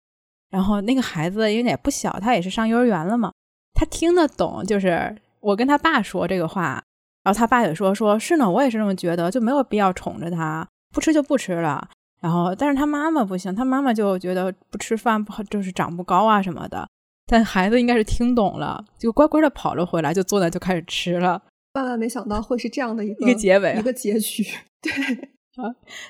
[0.49, 3.31] 然后那个孩子因为也不小，他也是上幼儿园了嘛，
[3.73, 5.15] 他听得懂，就是
[5.47, 6.83] 我跟他爸说这个话。
[7.23, 11.85] 然后他爸也说：“说是呢，我也是这么觉得，就没有必要宠着他，不吃就不吃了。
[12.21, 16.87] 然后，但是他妈妈不行，他妈妈就觉得不吃饭不好，就是长不高啊什么的。
[17.25, 21.41] 但孩子应该是听懂了，就乖乖的跑了回来，就坐那就开始吃了。
[21.73, 24.45] 万万没想到会是这样的一个结尾，一个结局。
[24.81, 24.93] 对
[25.61, 25.67] 啊，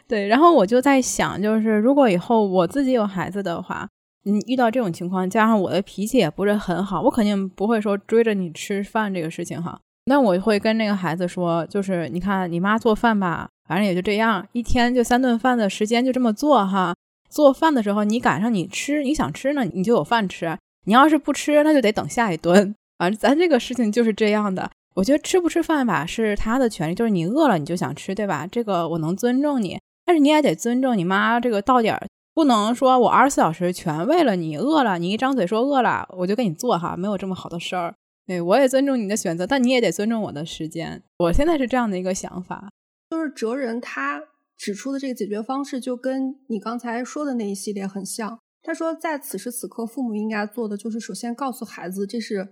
[0.08, 0.28] 对。
[0.28, 3.90] 然后我就在想，就是如果以后我自己有孩子的话，
[4.28, 16.94] 嗯，遇到这种情况，加上我的脾气也不是很好，我肯定不会说追着你吃饭这个事情哈。”那我会跟那个孩子说，就是你看你妈做饭吧，反正也就这样，一天就三顿饭的时间就这么做哈。
[17.30, 23.10] 做饭的时候你赶上你吃，你想吃呢，你就有饭吃；你要是不吃，那就得等下一顿啊。
[23.12, 24.70] 咱这个事情就是这样的。
[24.96, 28.48] 我觉得吃不吃饭吧是他的权利，就是你饿了你就想吃，对吧？
[28.50, 31.38] 这个我能尊重你，但是你也得尊重你妈。
[31.40, 37.96] 这个到点儿不能说我二十四小时全为了你饿了，你一张嘴说饿了，我就给你做哈，没有这么好的事儿。
[38.28, 41.02] 对，我也尊重你的选择，但你也得尊重我的时间。
[41.18, 42.70] 我现在是这样的一个想法，
[43.10, 44.22] 就是哲人他
[44.56, 48.38] 指出的这个解决方式，就跟你刚才说的那一系列很像。
[48.62, 52.50] 他说，在此时此刻，父母应该做的就是首先告诉孩子，这是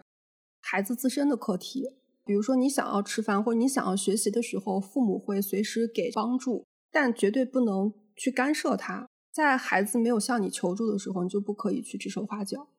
[0.64, 1.84] 孩子自身的课题。
[2.26, 9.06] 比如说，你想要吃饭或者你想要学习的时候，父母会随时给帮助，但绝对不能去干涉他。
[9.36, 12.70] 在孩子没有向你求助的时候，你就不可以去指手画脚。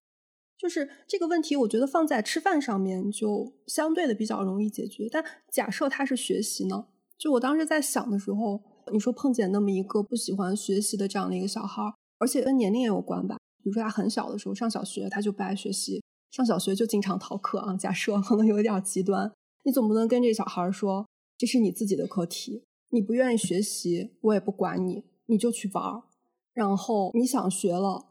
[0.57, 5.07] 就是这个问题，我觉得放在吃饭上面就相对的比较容易解决。
[5.13, 6.87] 但假设他是学习呢？
[7.19, 11.83] 就我当时在想的时候，你说碰见那么一个不喜欢学习的这样的一个小孩，
[12.19, 13.37] 而且跟年龄也有关吧？
[13.63, 17.77] 比如说他很小的时候上小学，他就不爱学习，上小学就经常逃课啊。
[17.77, 19.31] 假设可能有点极端，
[19.65, 26.03] 你总不能跟这小孩说这是你自己的课题，你不愿意学习，我也不管你，你就去玩儿，
[26.57, 28.07] 然后你想学了。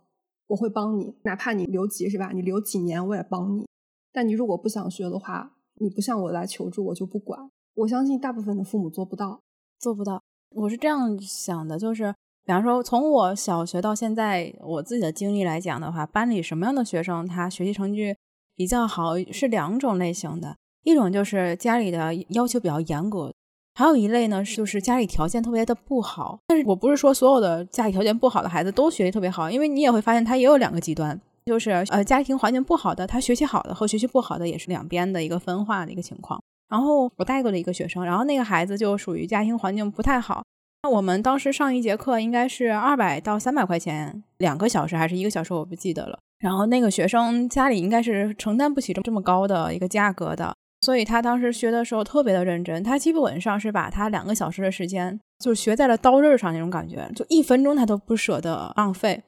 [0.48, 2.30] 我会帮你，哪怕你留级是吧？
[2.32, 3.66] 你留几年我也帮你。
[4.14, 7.50] 但你如果不想学的话，你不向我来求助，我就不管。
[7.74, 9.42] 我相信大部分的父母做不到，
[9.80, 10.22] 做不到。
[10.52, 12.14] 我是这样想的，就是
[12.46, 18.16] 比方说，从我小学到现在，我自己的经历来讲的话，班里什么样的学生他学习成绩
[18.56, 23.34] 比较好，是两种类型的，一种就是家里的要求比较严格。
[23.78, 26.40] 还有一类呢，就是家里条件特别的不好。
[26.48, 36.42] 但是我不是说所有的家里条件不好的孩子都学习特别好，因为你也会发现他也有两个极端，就是呃家庭环境不好的，他学习好的和学习不好的也是两边的一个分化的一个情况。
[36.70, 40.42] 然后我带过的一个学生，然后那个孩子就属于家庭环境不太好。
[40.84, 46.18] 那我们当时上一节课应该是二百到三百块钱两个小时还是一个小时，我不记得了。
[46.40, 50.54] 然后那个学生家里应该是承担不起这么这么高的一个价格的。
[50.86, 59.24] 所以他当时学的时候特别的认真，他基本上是把他两个小时的时间就学在了刀刃上那种感觉，就一分钟他都不舍得浪费。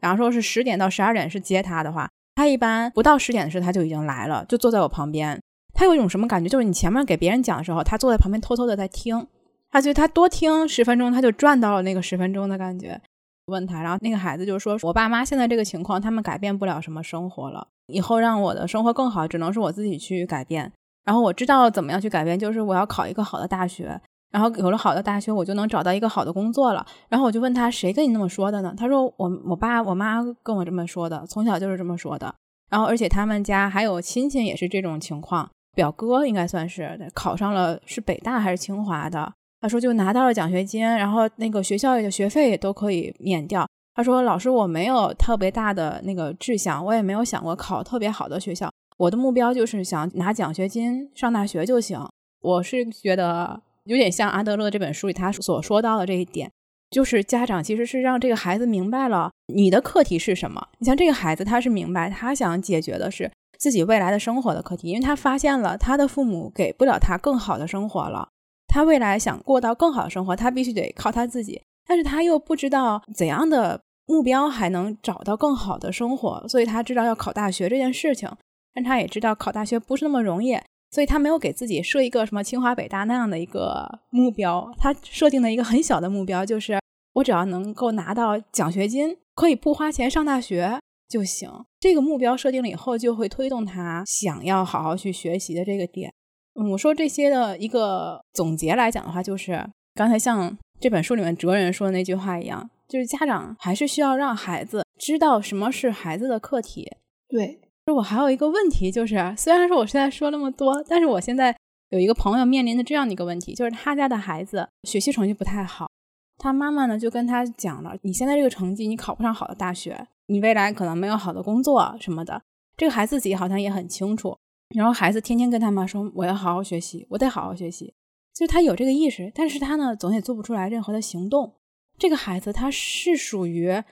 [0.00, 5.38] 然后说是十点到十二点是接他的话，他一般不到十点的时候他就已经来了，就坐在我旁边。
[5.74, 6.48] 他有一种什么感觉？
[6.48, 9.26] 就是你前面给别人讲的时候，他坐在旁边偷偷的在听。
[9.70, 12.98] 他觉得他多听十分钟，他就赚到了那个十分钟的感觉。
[13.46, 17.68] 问他，然后那个孩子就说：“我爸妈现在这个情况，他们改变不了什么生活了。
[17.88, 20.72] 以后让我的生活更好，只能是我自己去改变。”
[21.04, 26.86] 然后我知道怎么样去改变，就是我要考一个好的大学，然后有了好的大学，我就能找到一个好的工作了。
[27.08, 28.74] 然后我就问他，谁跟你那么说的呢？
[28.76, 32.34] 他说我我爸我妈跟我这么说的，从小就是这么说的。
[32.70, 43.66] 然后而且他们家还有亲戚也是这种情况，表哥应该算是考上了是北大还是清华的，他说就拿到了奖学金，然后那个学校的学费都可以免掉。
[43.94, 48.70] 他说老师我没有特别大的那个志向，我也没有想过考特别好的学校。
[48.96, 52.00] 我的目标就是想拿奖学金上大学就行。
[52.40, 56.50] 我是觉得有点像阿德勒这本书里他所说到的这一点，
[56.90, 60.68] 就是家长其实是让这个孩子明白了你的课题是什么。
[60.78, 68.28] 你像这个孩子，他是明白他想解决的是自己未来的生活的课题，因为他发现了他的父母给不了他更好的生活了，
[68.66, 71.62] 他未来想过到更好的生活，他必须得靠他自己。
[71.86, 78.28] 但是他又不知道怎样的目标还能找到更好的生活，所以他知道要考大学这件事情。
[78.74, 80.56] 但他也知道考大学不是那么容易，
[80.90, 84.72] 所以他没有给自己设一个什么清华北大那样的一个目标。
[84.78, 86.78] 他设定了一个很小的目标，就是
[87.14, 91.50] 我只要能够拿到奖学金，可以不花钱上大学就行。
[91.80, 96.12] 这个目标设定了以后，就会推动他想要好好去学习的这个点。
[96.54, 106.90] 嗯，我说这些的一个总结来讲的话，就是刚才像这本书里面哲人说的那句话一样，就是家长还是需要让孩子知道什么是孩子的课题。
[107.28, 111.56] 对，就我还有一个问题，就是虽然说我现在说那么多，但是我现在
[111.90, 115.90] 有一个朋友面临的这样的一个问题，就是他家的孩子学习成绩不太好，
[116.38, 122.40] 他妈妈呢就跟他讲了，你现在这个成绩，你考不上好的大学，你未来可能没有好的工作什么的。
[122.76, 124.36] 这个孩子自己好像也很清楚，
[124.74, 127.92] 然后孩子天天跟他妈说，我要好好学习，我得好好学习。
[128.32, 131.52] 就是他有这个意识，但是他呢，总也做不出来任何的行动。
[131.98, 133.82] 这个孩子他是属于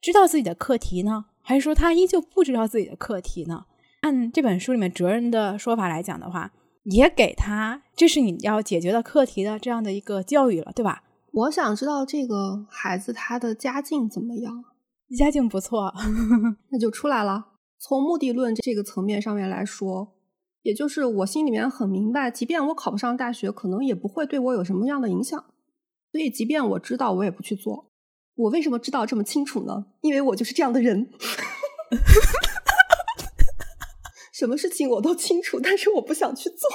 [0.00, 3.64] 知道自己的课题呢，还是说他依旧不知道自己的课题呢？
[4.02, 6.52] 按这本书里面哲人的说法来讲的话，
[6.84, 11.02] 也给他这是你要解决的课题的这样的一个教育了，对吧？
[11.32, 14.64] 我想知道这个孩子他的家境怎么样？
[15.18, 15.92] 家境不错，
[16.70, 17.48] 那就出来了。
[17.80, 20.14] 从目的论这个层面上面来说。
[20.62, 25.42] 也就是我心里面很明白，即便我考不上大学，可能也不会对我有什么样的影响。
[26.12, 27.89] 所以，即便我知道，我也不去做。
[28.40, 29.86] 我为什么知道这么清楚呢？
[30.00, 31.10] 因为我就是这样的人。
[34.32, 36.68] 什么事情我都清楚，但是我不想去做。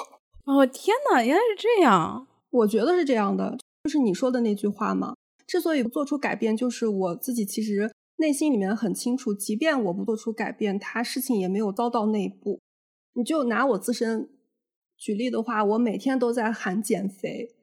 [0.46, 2.28] 哦，天哪，原来是这样！
[2.52, 5.16] 我觉得是这样的，就是你说的那句话嘛。
[5.48, 12.62] 之所以不做出改变，就是我自己其实内心里面很清楚，即便我不做出改变，他事情也没有遭到那一步。
[13.14, 14.30] 你就拿我自身
[14.98, 17.56] 举例的话，我每天都在喊减肥，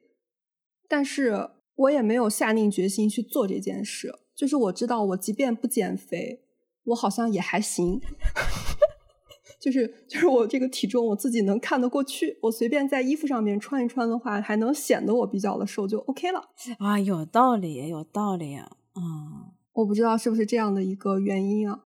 [0.89, 4.13] 但是我也没有下定决心去做这件事。
[4.35, 6.41] 就是我知道，我即便不减肥，
[6.85, 8.01] 我好像也还行。
[9.61, 12.37] 就是就是我这个体重，我自己能看得过去。
[12.41, 16.49] 我随便在衣服上面穿一穿的话，还能显得我比较的瘦，就 OK 了。
[16.79, 18.57] 啊，有道理，有道理。
[18.95, 21.85] 嗯，我不知道是不是这样的一个原因啊。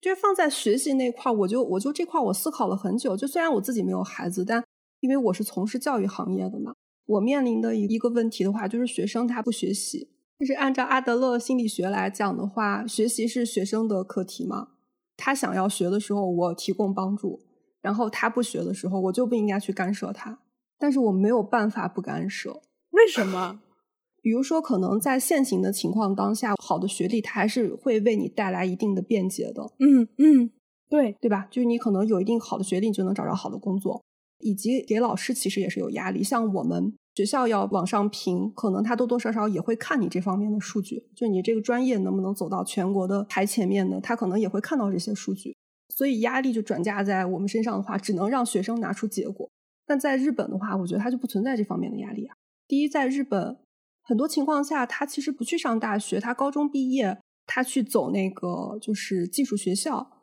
[0.00, 3.16] 就是放在学习那块儿，我就我就这块我思考了很久。
[3.16, 4.64] 就虽然我自己没有孩子，但
[5.00, 6.74] 因为我是从事教育行业的嘛，
[7.06, 10.10] 我面临的一个问题的话，就是学生他不学习。
[10.38, 14.68] 就是按照阿德勒心理学来讲的话，学习是学生的课题嘛。
[15.16, 17.40] 他想要学的时候，我提供帮助；
[17.80, 20.40] 然后他不学的时候，我就不应该去干涉他。
[20.76, 23.60] 但是我没有办法不干涉，为什么？
[24.20, 29.70] 比如说，可能在现行的情况当下，好的学历它还是会为你带来一定的便捷的。
[29.78, 30.50] 嗯嗯，
[30.88, 31.46] 对对吧？
[31.50, 34.02] 就是你可能有一定好的学历，你就能找着好的工作，
[34.38, 36.22] 以及给老师其实也是有压力。
[36.22, 44.00] 像我们学校要往上评，可能他多多少少也会看你这方面的数据，就你这个专业能不能走到全国的排前面呢？
[44.02, 45.56] 他可能也会看到这些数据，
[45.94, 49.48] 所以压力就转嫁在我们身上的话，只能让学生拿出结果。
[49.86, 52.34] 但在日本的话，我觉得他就不存在这方面的压力啊。
[52.66, 53.58] 第一，在日本。
[54.06, 57.16] 很多情况下，他其实不去上大学，他高中毕业，
[57.46, 60.13] 他去走那个就是技术学校，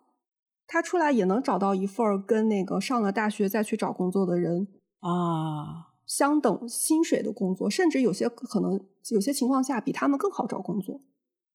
[0.71, 4.65] 他出来也能找到一份跟那个上了大学再去找工作的人
[5.01, 8.79] 啊相等薪水的工作，甚至有些可能
[9.09, 11.01] 有些情况下比他们更好找工作。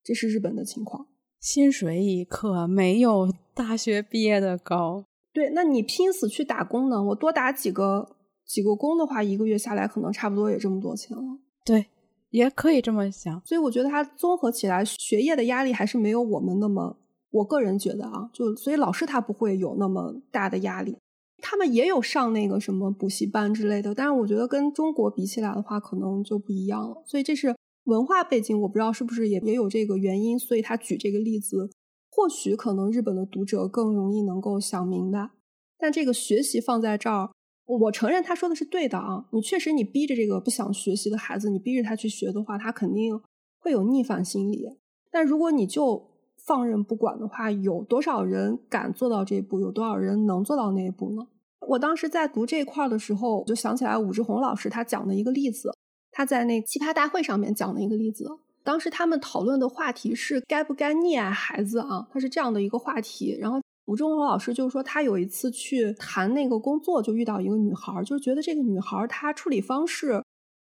[0.04, 1.06] 这是日本的情况，
[1.40, 5.06] 薪水可没有大学毕业的高。
[5.32, 7.02] 对，那你拼死去打工呢？
[7.02, 11.22] 我多打几个几个工的话，一个月下来可能差不多也这么多钱了。
[11.64, 11.86] 对。
[12.30, 16.98] 也可以这么想，所以我觉得他综合起来，学业的压力还是没有我们那么。
[17.36, 20.96] 我个人觉得啊，就所以老师他不会有那么大的压力。
[21.42, 27.02] 他们也有上那个什么补习班之类的，但是我觉得跟中国比起来的话，可能就不一样了。
[27.06, 30.38] 所以这是文化背景，我不知道是不是也也有这个原因。
[30.38, 31.70] 所以他举这个例子，
[32.10, 35.30] 或许可能日本的读者更容易能够想明白。
[35.78, 37.30] 但这个学习放在这儿。
[37.66, 43.20] 我承认他说的是对的啊，你确实你逼着这个不想学习的孩子，你逼着他去学的话，他肯定
[43.58, 44.64] 会有逆反心理。
[45.10, 46.08] 但如果你就
[46.46, 49.60] 放任不管的话，有多少人敢做到这一步？
[49.60, 51.26] 有多少人能做到那一步呢？
[51.68, 55.70] 我当时在读这一块的时候，我就想起来武志红老师他讲的一个例子，
[56.12, 58.24] 他在那奇葩大会上面讲的一个例子。
[58.62, 63.60] 当时他们讨论的话题是该不该溺爱孩子啊，他是这样的一个话题，然后。
[63.86, 70.20] 武志红老师就说，他有一次去谈那个工作，就遇到一个女孩，就是觉得这个女孩她处理方式，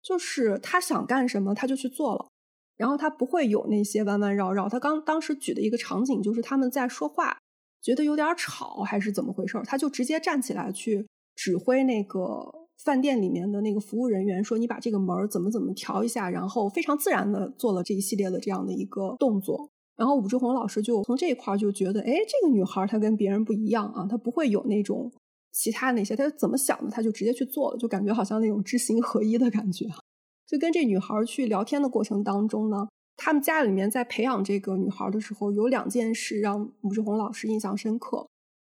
[0.03, 2.27] 就是她想干什么，她就去做了，
[2.77, 4.69] 然后他不会有那些弯弯绕绕。
[4.69, 7.37] 他刚当时举的一个场景就是他们在说话，
[7.81, 12.53] 觉得有点吵还是怎么回事，他就直接站起来去指挥那个
[12.83, 19.69] 饭店里面的那个服务人员，说你把这个门怎么怎么调一下，然后非常自然的做了这一系列的这样的一个动作。
[19.95, 25.11] 然后武志红老师就从这一块就觉得，哎，这个女孩她跟别人不一样啊，她不会有那种
[25.51, 29.87] 其他那些，她怎么想的，她就直接去做了，就感觉好像那种知行合一的感觉。
[30.47, 32.87] 就跟这女孩去聊天的过程当中呢，
[33.17, 38.27] 他们家里面在培养这个女孩的时候，有两件事让武志红老师印象深刻。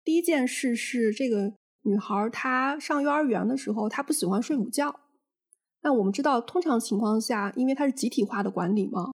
[0.05, 1.53] 第一件事是这个
[1.83, 5.01] 女孩她上幼儿园的时候，她不喜欢睡午觉。
[5.83, 9.11] 那我们知道，通常情况下，因为它是集体化的管理嘛，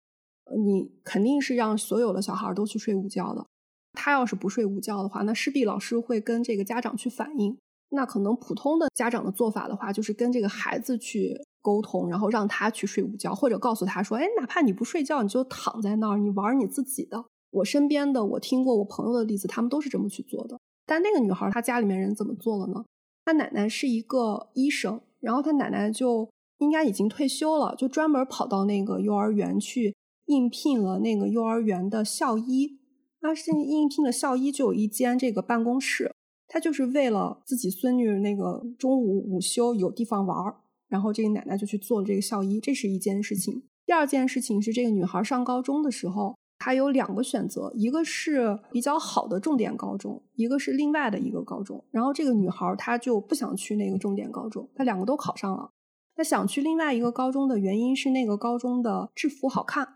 [0.65, 3.45] 你肯定是让所有的小孩都去睡午觉的。
[3.93, 7.57] 他要是不睡午觉的话，那势必老师会跟这个家长去反映。
[7.89, 11.35] 那可能普通的家长的做法的话，就是跟这个孩子去
[11.67, 20.57] 沟通，然后让他去睡午觉，或者告诉他说：“哎，哪怕你不睡觉，你就躺在那儿，你玩你自己的。”我身边的，我听过我朋友的例子，他们都是这么去做的。
[20.85, 22.85] 但那个女孩她家里面人怎么做了呢？
[23.25, 29.93] 她奶奶是一个医生，然后她奶奶就应该已经退休了，就专门跑到那个幼儿园去
[30.27, 32.79] 应聘了那个幼儿园的校医。
[33.19, 36.13] 那是应聘的校医就有一间这个办公室。
[36.49, 40.55] 他就是为了自己孙女那个中午午休有地方玩儿，
[40.87, 43.63] 然后这个奶奶就去做了这个校医，这是一件事情。
[43.85, 51.83] 第二件事情是这个女孩上高中的时候，她有两个选择，一个是比较好的重点高中，一个是另外的一个高中。
[51.91, 55.69] 然后这个女孩她就不想去那个重点高中，她两个都考上了。
[56.15, 59.87] 她想去另外一个高中的原因是那个高中的制服好看，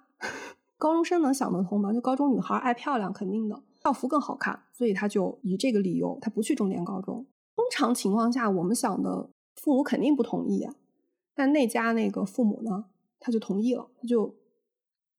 [0.77, 1.91] 高中生能想得通吗？
[1.91, 3.63] 就高中女孩爱漂亮，肯定的。
[3.83, 7.25] 校服更好看，所以她就以这个理由，她不去重点高中。
[7.55, 10.73] 通常情况下，我们想的父母肯定不同意啊，
[11.33, 12.85] 但那家那个父母呢，
[13.19, 14.35] 他就同意了，他就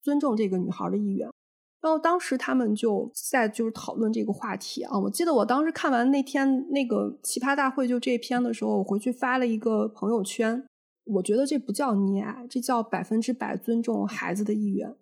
[0.02, 1.28] 尊重这个女孩的意愿。
[1.80, 4.96] 然后当时他们就在就是讨论这个话题啊。
[5.00, 10.64] 我记得我当时看完那天那个奇葩大会就这篇的时候，我回去发了一个朋友圈，
[11.04, 14.94] 我觉得这不叫溺爱，这叫百分之百尊重孩子的意愿。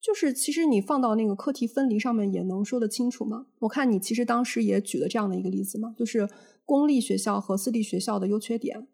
[0.00, 3.46] 就是其实你放到那个课题分离上面也能说得清楚嘛。
[3.60, 6.28] 我看你其实当时也举了这样的一个例子嘛，就是
[6.66, 8.86] 公立学校和私立学校的优缺点。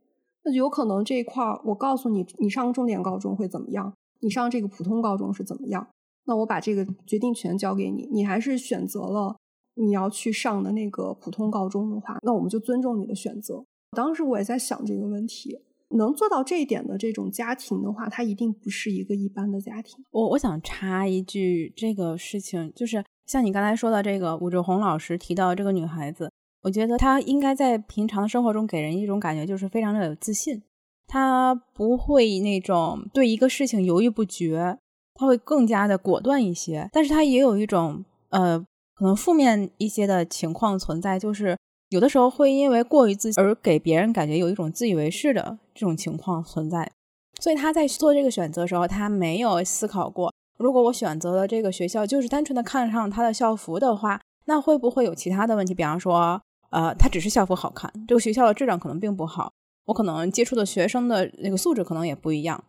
[0.45, 5.89] 那有可能这一块儿，我告诉你，你上重点高中会怎么样，你上这个普通高中是怎么样。
[6.27, 9.37] 那我把这个决定权交给你，你还是选择了
[9.75, 13.65] 你要去上的那个普通高中的话，那我们就尊重你的选择。
[13.97, 15.63] 当时我也在想这个问题。
[15.91, 20.05] 能做到这一点的这种家庭的话，它一定不是一个一般的家庭。
[20.11, 26.33] 我我想插一句，这个事情就是像你刚才说的这个武志红老师提到这个女孩子，
[26.65, 30.61] 我觉得他应该在平常的生活中给人一种感觉，就是非常的有自信。
[31.07, 34.77] 他不会那种对一个事情犹豫不决，
[35.15, 36.89] 他会更加的果断一些。
[36.93, 38.59] 但是他也有一种呃，
[38.97, 41.57] 可能负面一些的情况存在，就是。
[41.91, 46.91] 有的时候会因为过于自信而给别人感觉有一种自以为是的这种情况存在，
[47.39, 55.73] 所以他在做这个选择的时候，他没有思考过，如果我选择了这个学校，就是单纯的看上他的校服的话，那会不会有其他的问题？
[55.73, 56.43] 比方说，
[56.75, 59.53] 呃，他只是校服好看，这个学校的质量可能并不好，
[59.85, 62.65] 我可能接触的学生的那个素质可能也不一样，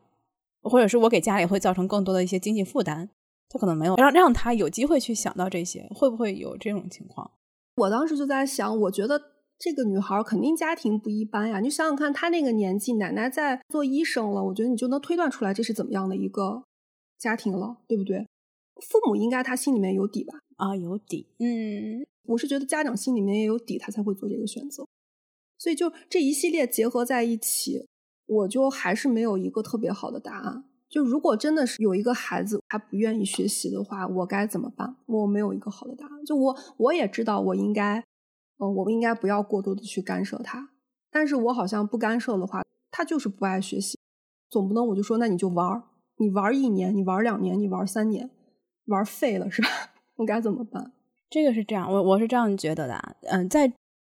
[0.62, 3.10] 或者是我给家里会造成更多的一些经济负担，
[3.49, 7.32] 他可能没有让让他有机会去想到这些，会不会有这种情况？
[7.78, 9.20] 我当时就在想，我觉得
[9.58, 11.60] 这个女孩肯定家庭不一般呀。
[11.60, 16.64] 你想想看，她那个年纪，奶奶在做医生了，我觉得你就能推断出来这是怎么样的一个
[17.18, 18.28] 家庭了，对不对？
[18.88, 20.36] 父母应该他心里面有底吧？
[20.58, 21.28] 啊，有底。
[21.39, 24.86] 嗯，我是觉得家长心里面也有底，他才会做这个选择。
[25.57, 27.88] 所以就这一系列结合在一起，
[28.26, 30.65] 我就还是没有一个特别好的答案。
[30.88, 34.95] 就如果真的是有一个孩子他不愿意学习的话，我该怎么办？
[35.05, 36.26] 我没有一个好的答案。
[36.26, 37.99] 就我我也知道我应该，
[38.59, 40.69] 嗯，我们应该不要过多的去干涉他。
[41.11, 42.61] 但是我好像不干涉的话，
[42.91, 43.97] 他就是不爱学习。
[44.49, 45.84] 总不能我就说那你就玩儿，
[46.17, 48.30] 你玩儿一年，你玩儿两年，你玩儿三年，
[48.86, 49.67] 玩儿废了是吧？
[50.17, 50.93] 我该怎么办？
[51.30, 53.15] 这个是这样，我我是这样觉得的。
[53.23, 53.71] 嗯，在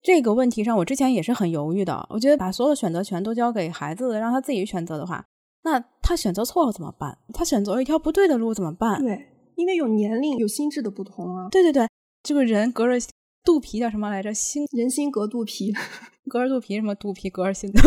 [0.03, 2.07] 这个问题上，我之前也是很犹豫的。
[2.11, 5.25] 我觉得把所有的选择权都交给孩子，让他自己选择的话。
[5.63, 7.19] 那他选择错了怎么办？
[7.35, 9.01] 他选择了一条不对的路怎么办？
[9.03, 9.27] 对，
[9.57, 11.49] 因为有年龄、有心智的不同啊。
[11.51, 11.89] 对对对，
[12.23, 13.05] 这个人隔着
[13.45, 14.33] 肚皮叫什么来着？
[14.33, 15.73] 心人心隔肚皮，
[16.31, 17.73] 隔着肚皮什么肚皮隔着心？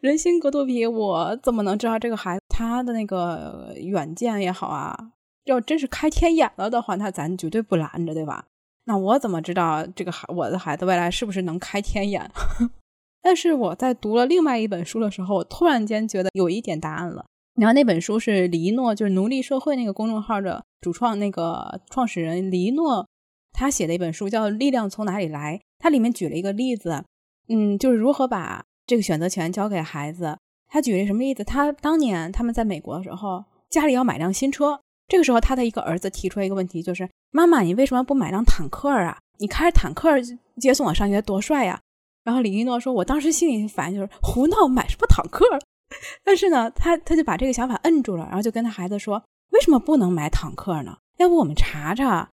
[0.00, 5.12] 人心隔肚皮，我怎么能知道这个孩子他的那个远见也好啊？
[5.50, 8.46] 要真是开天眼了的话，那咱绝对不拦着，对吧？
[8.84, 12.30] 那我怎么知道这个孩我的孩子未来是不是能开天眼？
[13.22, 17.26] 但是我在读了另外一本书的时候，我突然间觉得有一点答案了。
[17.54, 23.06] 然后那本书是李一诺，就是奴隶社会那个公众号的主创，那个创始人李一诺，
[23.52, 25.58] 他写的一本书叫《力量从哪里来》。
[25.78, 27.04] 他里面举了一个例子，
[27.48, 30.38] 嗯，就是如何把这个选择权交给孩子。
[30.68, 31.44] 他举了什么例子？
[31.44, 34.80] 他当年他们在美国的时候，家里要买辆新车，
[35.10, 39.18] 这个时候他的一个儿子提出了一个问题，就是妈妈，你为什么不买辆坦克啊？
[39.38, 40.08] 你开着坦克
[40.60, 41.80] 接送我上学多帅呀！
[42.22, 45.44] 然后李一诺说：“我当时心里反应就是胡闹，买什么坦克？
[46.22, 50.96] 但是呢，他他就把这个想法摁住了，然后就跟他孩子说：为什么不能买坦克呢？
[51.16, 52.28] 要不我们查查，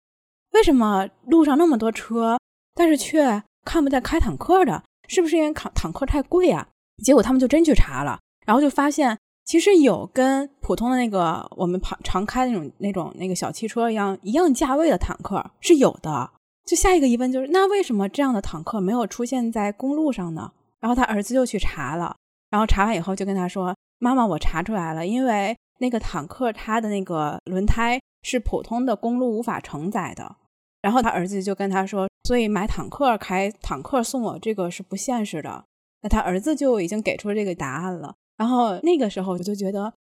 [0.52, 2.38] 为什么路上那么多车，
[2.74, 4.82] 但是却看不见开坦克的？
[5.08, 6.68] 是不是因为坦坦克太贵啊？
[7.02, 9.16] 结果他们就真去查了，然后就发现
[9.46, 16.30] 其实有跟普通的那个我们常常开那种那种那个小汽车一样一样价位的坦克是有的。
[16.64, 20.50] 就下一个疑问就是，那为什么这样的坦克没有出现在公路上呢？
[20.80, 22.16] 然后他儿子就去查了，
[22.50, 30.34] 然后查完以后就跟他说：“妈妈，我查出来了，因为那个坦克它的那个轮胎是普通的公路无法承载的。”
[30.82, 35.64] 然后他儿子就跟他说：“所以买坦克开坦克送我这个是不现实的。”
[36.02, 38.16] 那他儿子就已经给出了这个答案了。
[38.36, 39.92] 然后那个时候我就觉得，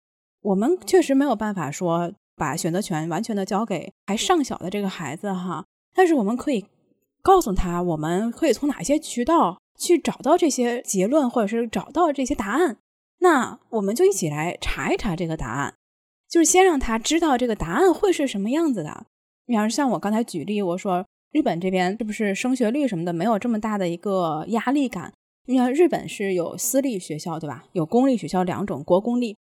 [0.41, 5.65] 我们确实没有办法说把选择权完全的交给还尚小的这个孩子哈。
[5.93, 6.65] 但是我们可以
[7.21, 12.77] 告诉他，我们可以从哪些渠道去找到这些结论，或者是找到这些答案。
[13.19, 15.73] 那我们就一起来查一查这个答案，
[16.29, 19.05] 就是先让他知道这个答案会是什么样子的。
[19.45, 25.13] 你要是像我刚才举例，我说日本这边是不是升学率什么的没有这么大的一个压力感？
[25.45, 27.65] 你看日本是有私立学校对吧？
[27.73, 29.35] 有公立学校两种，国公立。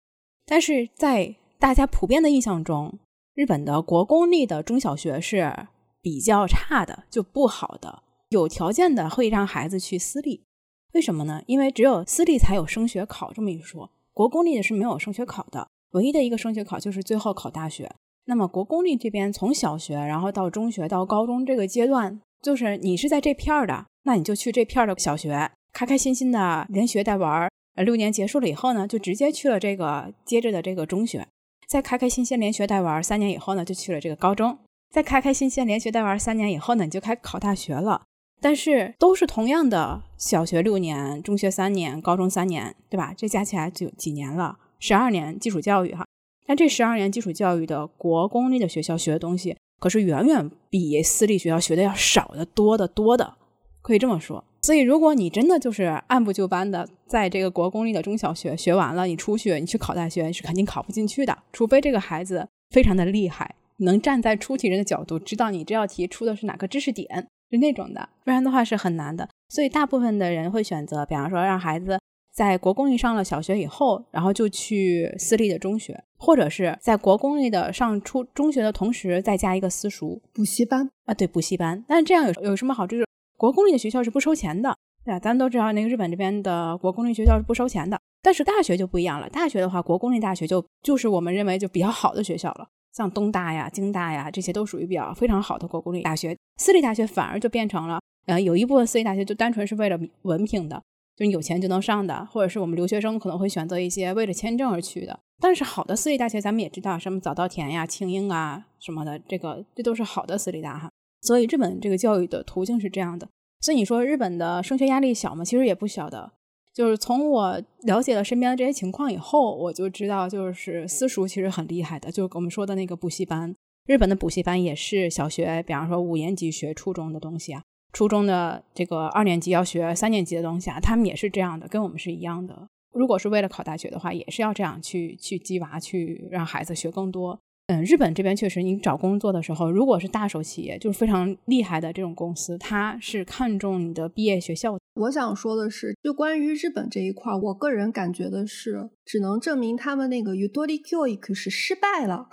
[0.46, 2.98] 但是在大家普遍的印象中，
[3.34, 5.68] 日本的国公立的中小学是。
[6.04, 10.44] 比较差的就不好的，有条件的会让孩子去私立，
[10.92, 11.40] 为什么呢？
[11.46, 17.90] 因为只有私立才有升学考这么一说，国公立的是没有升学考的，唯一的一个升学考就是最后考大学。
[18.26, 27.50] 那么国公立这边从小学然后到中学到高中这个阶段，就是你是在这片儿的，那你就去这片儿的小学，开开心心的连学带玩儿。
[27.74, 31.26] 呃，六年结束了以后呢，就直接去了这个接着的这个中学，
[31.66, 34.56] 再开开心心连学带玩儿三年以后呢，就去了这个高中。
[34.92, 38.02] 在开开心心连学带玩儿三年以后呢，你就开考大学了。
[38.40, 43.12] 但是都是同样的小学六年，中学三年，高中三年，对吧？
[43.16, 46.06] 这加起来就几年了，十二年基础教育哈。
[46.46, 53.34] 但这十二年基础教育的国公立的学校学的东西，可是远远比私立学校学的要少的多的多的，
[53.82, 54.44] 可以这么说。
[54.64, 63.56] 所以如果你真的就是按部就班的在这个国公立的中小学学完了，你出去你去考大学，你是肯定考不进去的，除非这个孩子非常的厉害。
[63.80, 67.06] 能站在出题人的角度，知道你这道题出的是哪个知识点，
[67.50, 69.28] 是那种的，不然的话是很难的。
[69.50, 71.98] 所以大部分的人会选择，比方说让孩子
[72.34, 81.84] 在国公立上了小学以后，然后就去私立的中学，或者是在国公立的上初中学的同时再加一个私塾补习班啊，对，补习班。
[81.86, 82.92] 但是这样有有什么好处？
[82.92, 83.04] 就是
[83.36, 85.18] 国公立的学校是不收钱的，对吧？
[85.18, 89.28] 咱都知道那个日本这边的国公立学校是不收钱的，但是大学就不一样了。
[89.28, 92.68] 大学的话，国公立大学就就是我们认为就比较好的学校了。
[92.92, 96.36] 像东大呀、京大呀，这些都属于比较非常好的国公立大学。
[96.58, 100.80] 私立大学反而就变成了，呃，有一部分私立大学就单纯是为了文凭的，
[101.16, 105.18] 就你有钱就能上的，或者是我们留学生可能会选择一些为了签证而去的。
[105.40, 110.88] 但是好的私立大学，咱们也知道，什么早稻田呀、庆应啊什么的，这个这都是好的私立大哈。
[111.24, 113.28] 所以日本这个教育的途径是这样的。
[113.60, 115.44] 所以你说日本的升学压力小吗？
[115.44, 116.32] 其实也不小的。
[116.74, 122.10] 就是从我了解了身边的这些情况以后，我就知道，就是私塾其实很厉害的。
[122.10, 123.54] 就是我们说的那个补习班，
[123.86, 127.62] 日本的补习班也是小学，比方说五年级学初中的东西啊，
[127.92, 132.68] 初中的这个二年级要学三年级的东西啊，他们也是这样的，跟我们是一样的。
[132.92, 137.38] 如果是为了考大学的话，也是要这样去去激娃，去让孩子学更多。
[137.66, 144.76] 嗯，日本这边确实，你找工作的时候，如果是大手企业，就是非常厉害的这种公司，它是看重你的毕业学校。
[145.00, 152.28] 我想说的是，就关于日本这一块，我个人感觉的是，只能证明他们那个 Udori Kyoik 是失败了。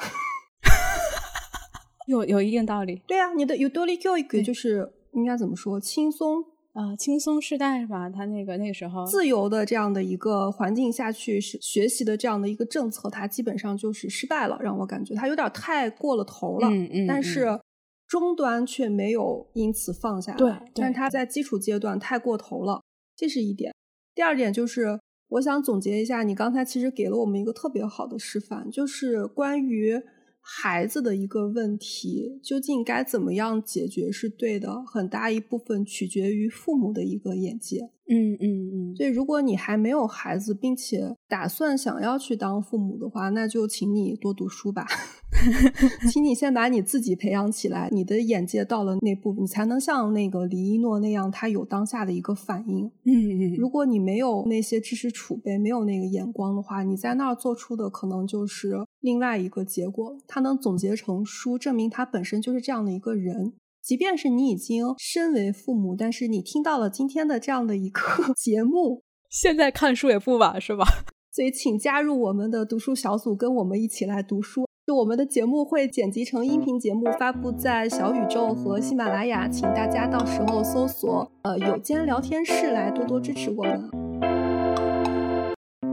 [2.07, 3.01] 有有一定道理。
[3.07, 6.43] 对啊，你的 Udori Kyoik 就是应该怎么说，轻松。
[6.73, 8.09] 啊，轻松世代是吧？
[8.09, 16.69] 他那个那个时候自由的这样的一个环境下去学学习的这样的一个政策，它基本上就是失败了，让我感觉它有点太过了头了。
[16.69, 17.07] 嗯嗯。
[17.07, 17.59] 但是
[18.07, 20.37] 终端却没有因此放下来。
[20.37, 20.53] 对。
[20.73, 22.81] 但是它在基础阶段太过头了，
[23.17, 23.73] 这是一点。
[24.15, 30.01] 第二点就是，我想总结一下，你刚才其实给了我们一个特别好的示范，就是关于。
[30.41, 37.91] 孩子的一个问题，究竟该怎么样解决是对的，很大一部分取决于父母的一个眼界。
[38.09, 38.95] 嗯嗯嗯。
[38.95, 44.85] 所以，如果你还没有孩子，并且打算想要去当父母的话，那就请你多读书吧。
[46.11, 52.85] 请你先把你自己培养起来，你的眼界到了那步，你才能像那个李一诺那样，他有当下的一个反应。
[53.05, 53.55] 嗯嗯。
[53.55, 60.15] 如果你没有那些知识储备，没有那个眼光的话，你在那儿做出的可能就是另外一个结果。
[60.27, 63.53] 他能总结成书，证明他本身就是这样的一个人。
[63.83, 68.01] 即便是你已经身为父母，但是你听到了今天的这样的一个
[68.37, 70.85] 节目，现在看书也不晚，是吧？
[71.33, 74.65] 所以请加入我们的读书小组，跟我们一起来读书。
[74.85, 84.10] 就我们的节目会剪辑成音频节目，发布在小宇宙和喜马拉雅，请大家到时候搜索“呃有间聊天室”来多多支持我们。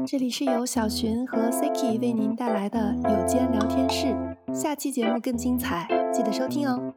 [0.06, 4.14] 这里是由小寻和 Siki 为您带来的有间聊天室，
[4.52, 6.92] 下期节目更精彩，记得收听哦。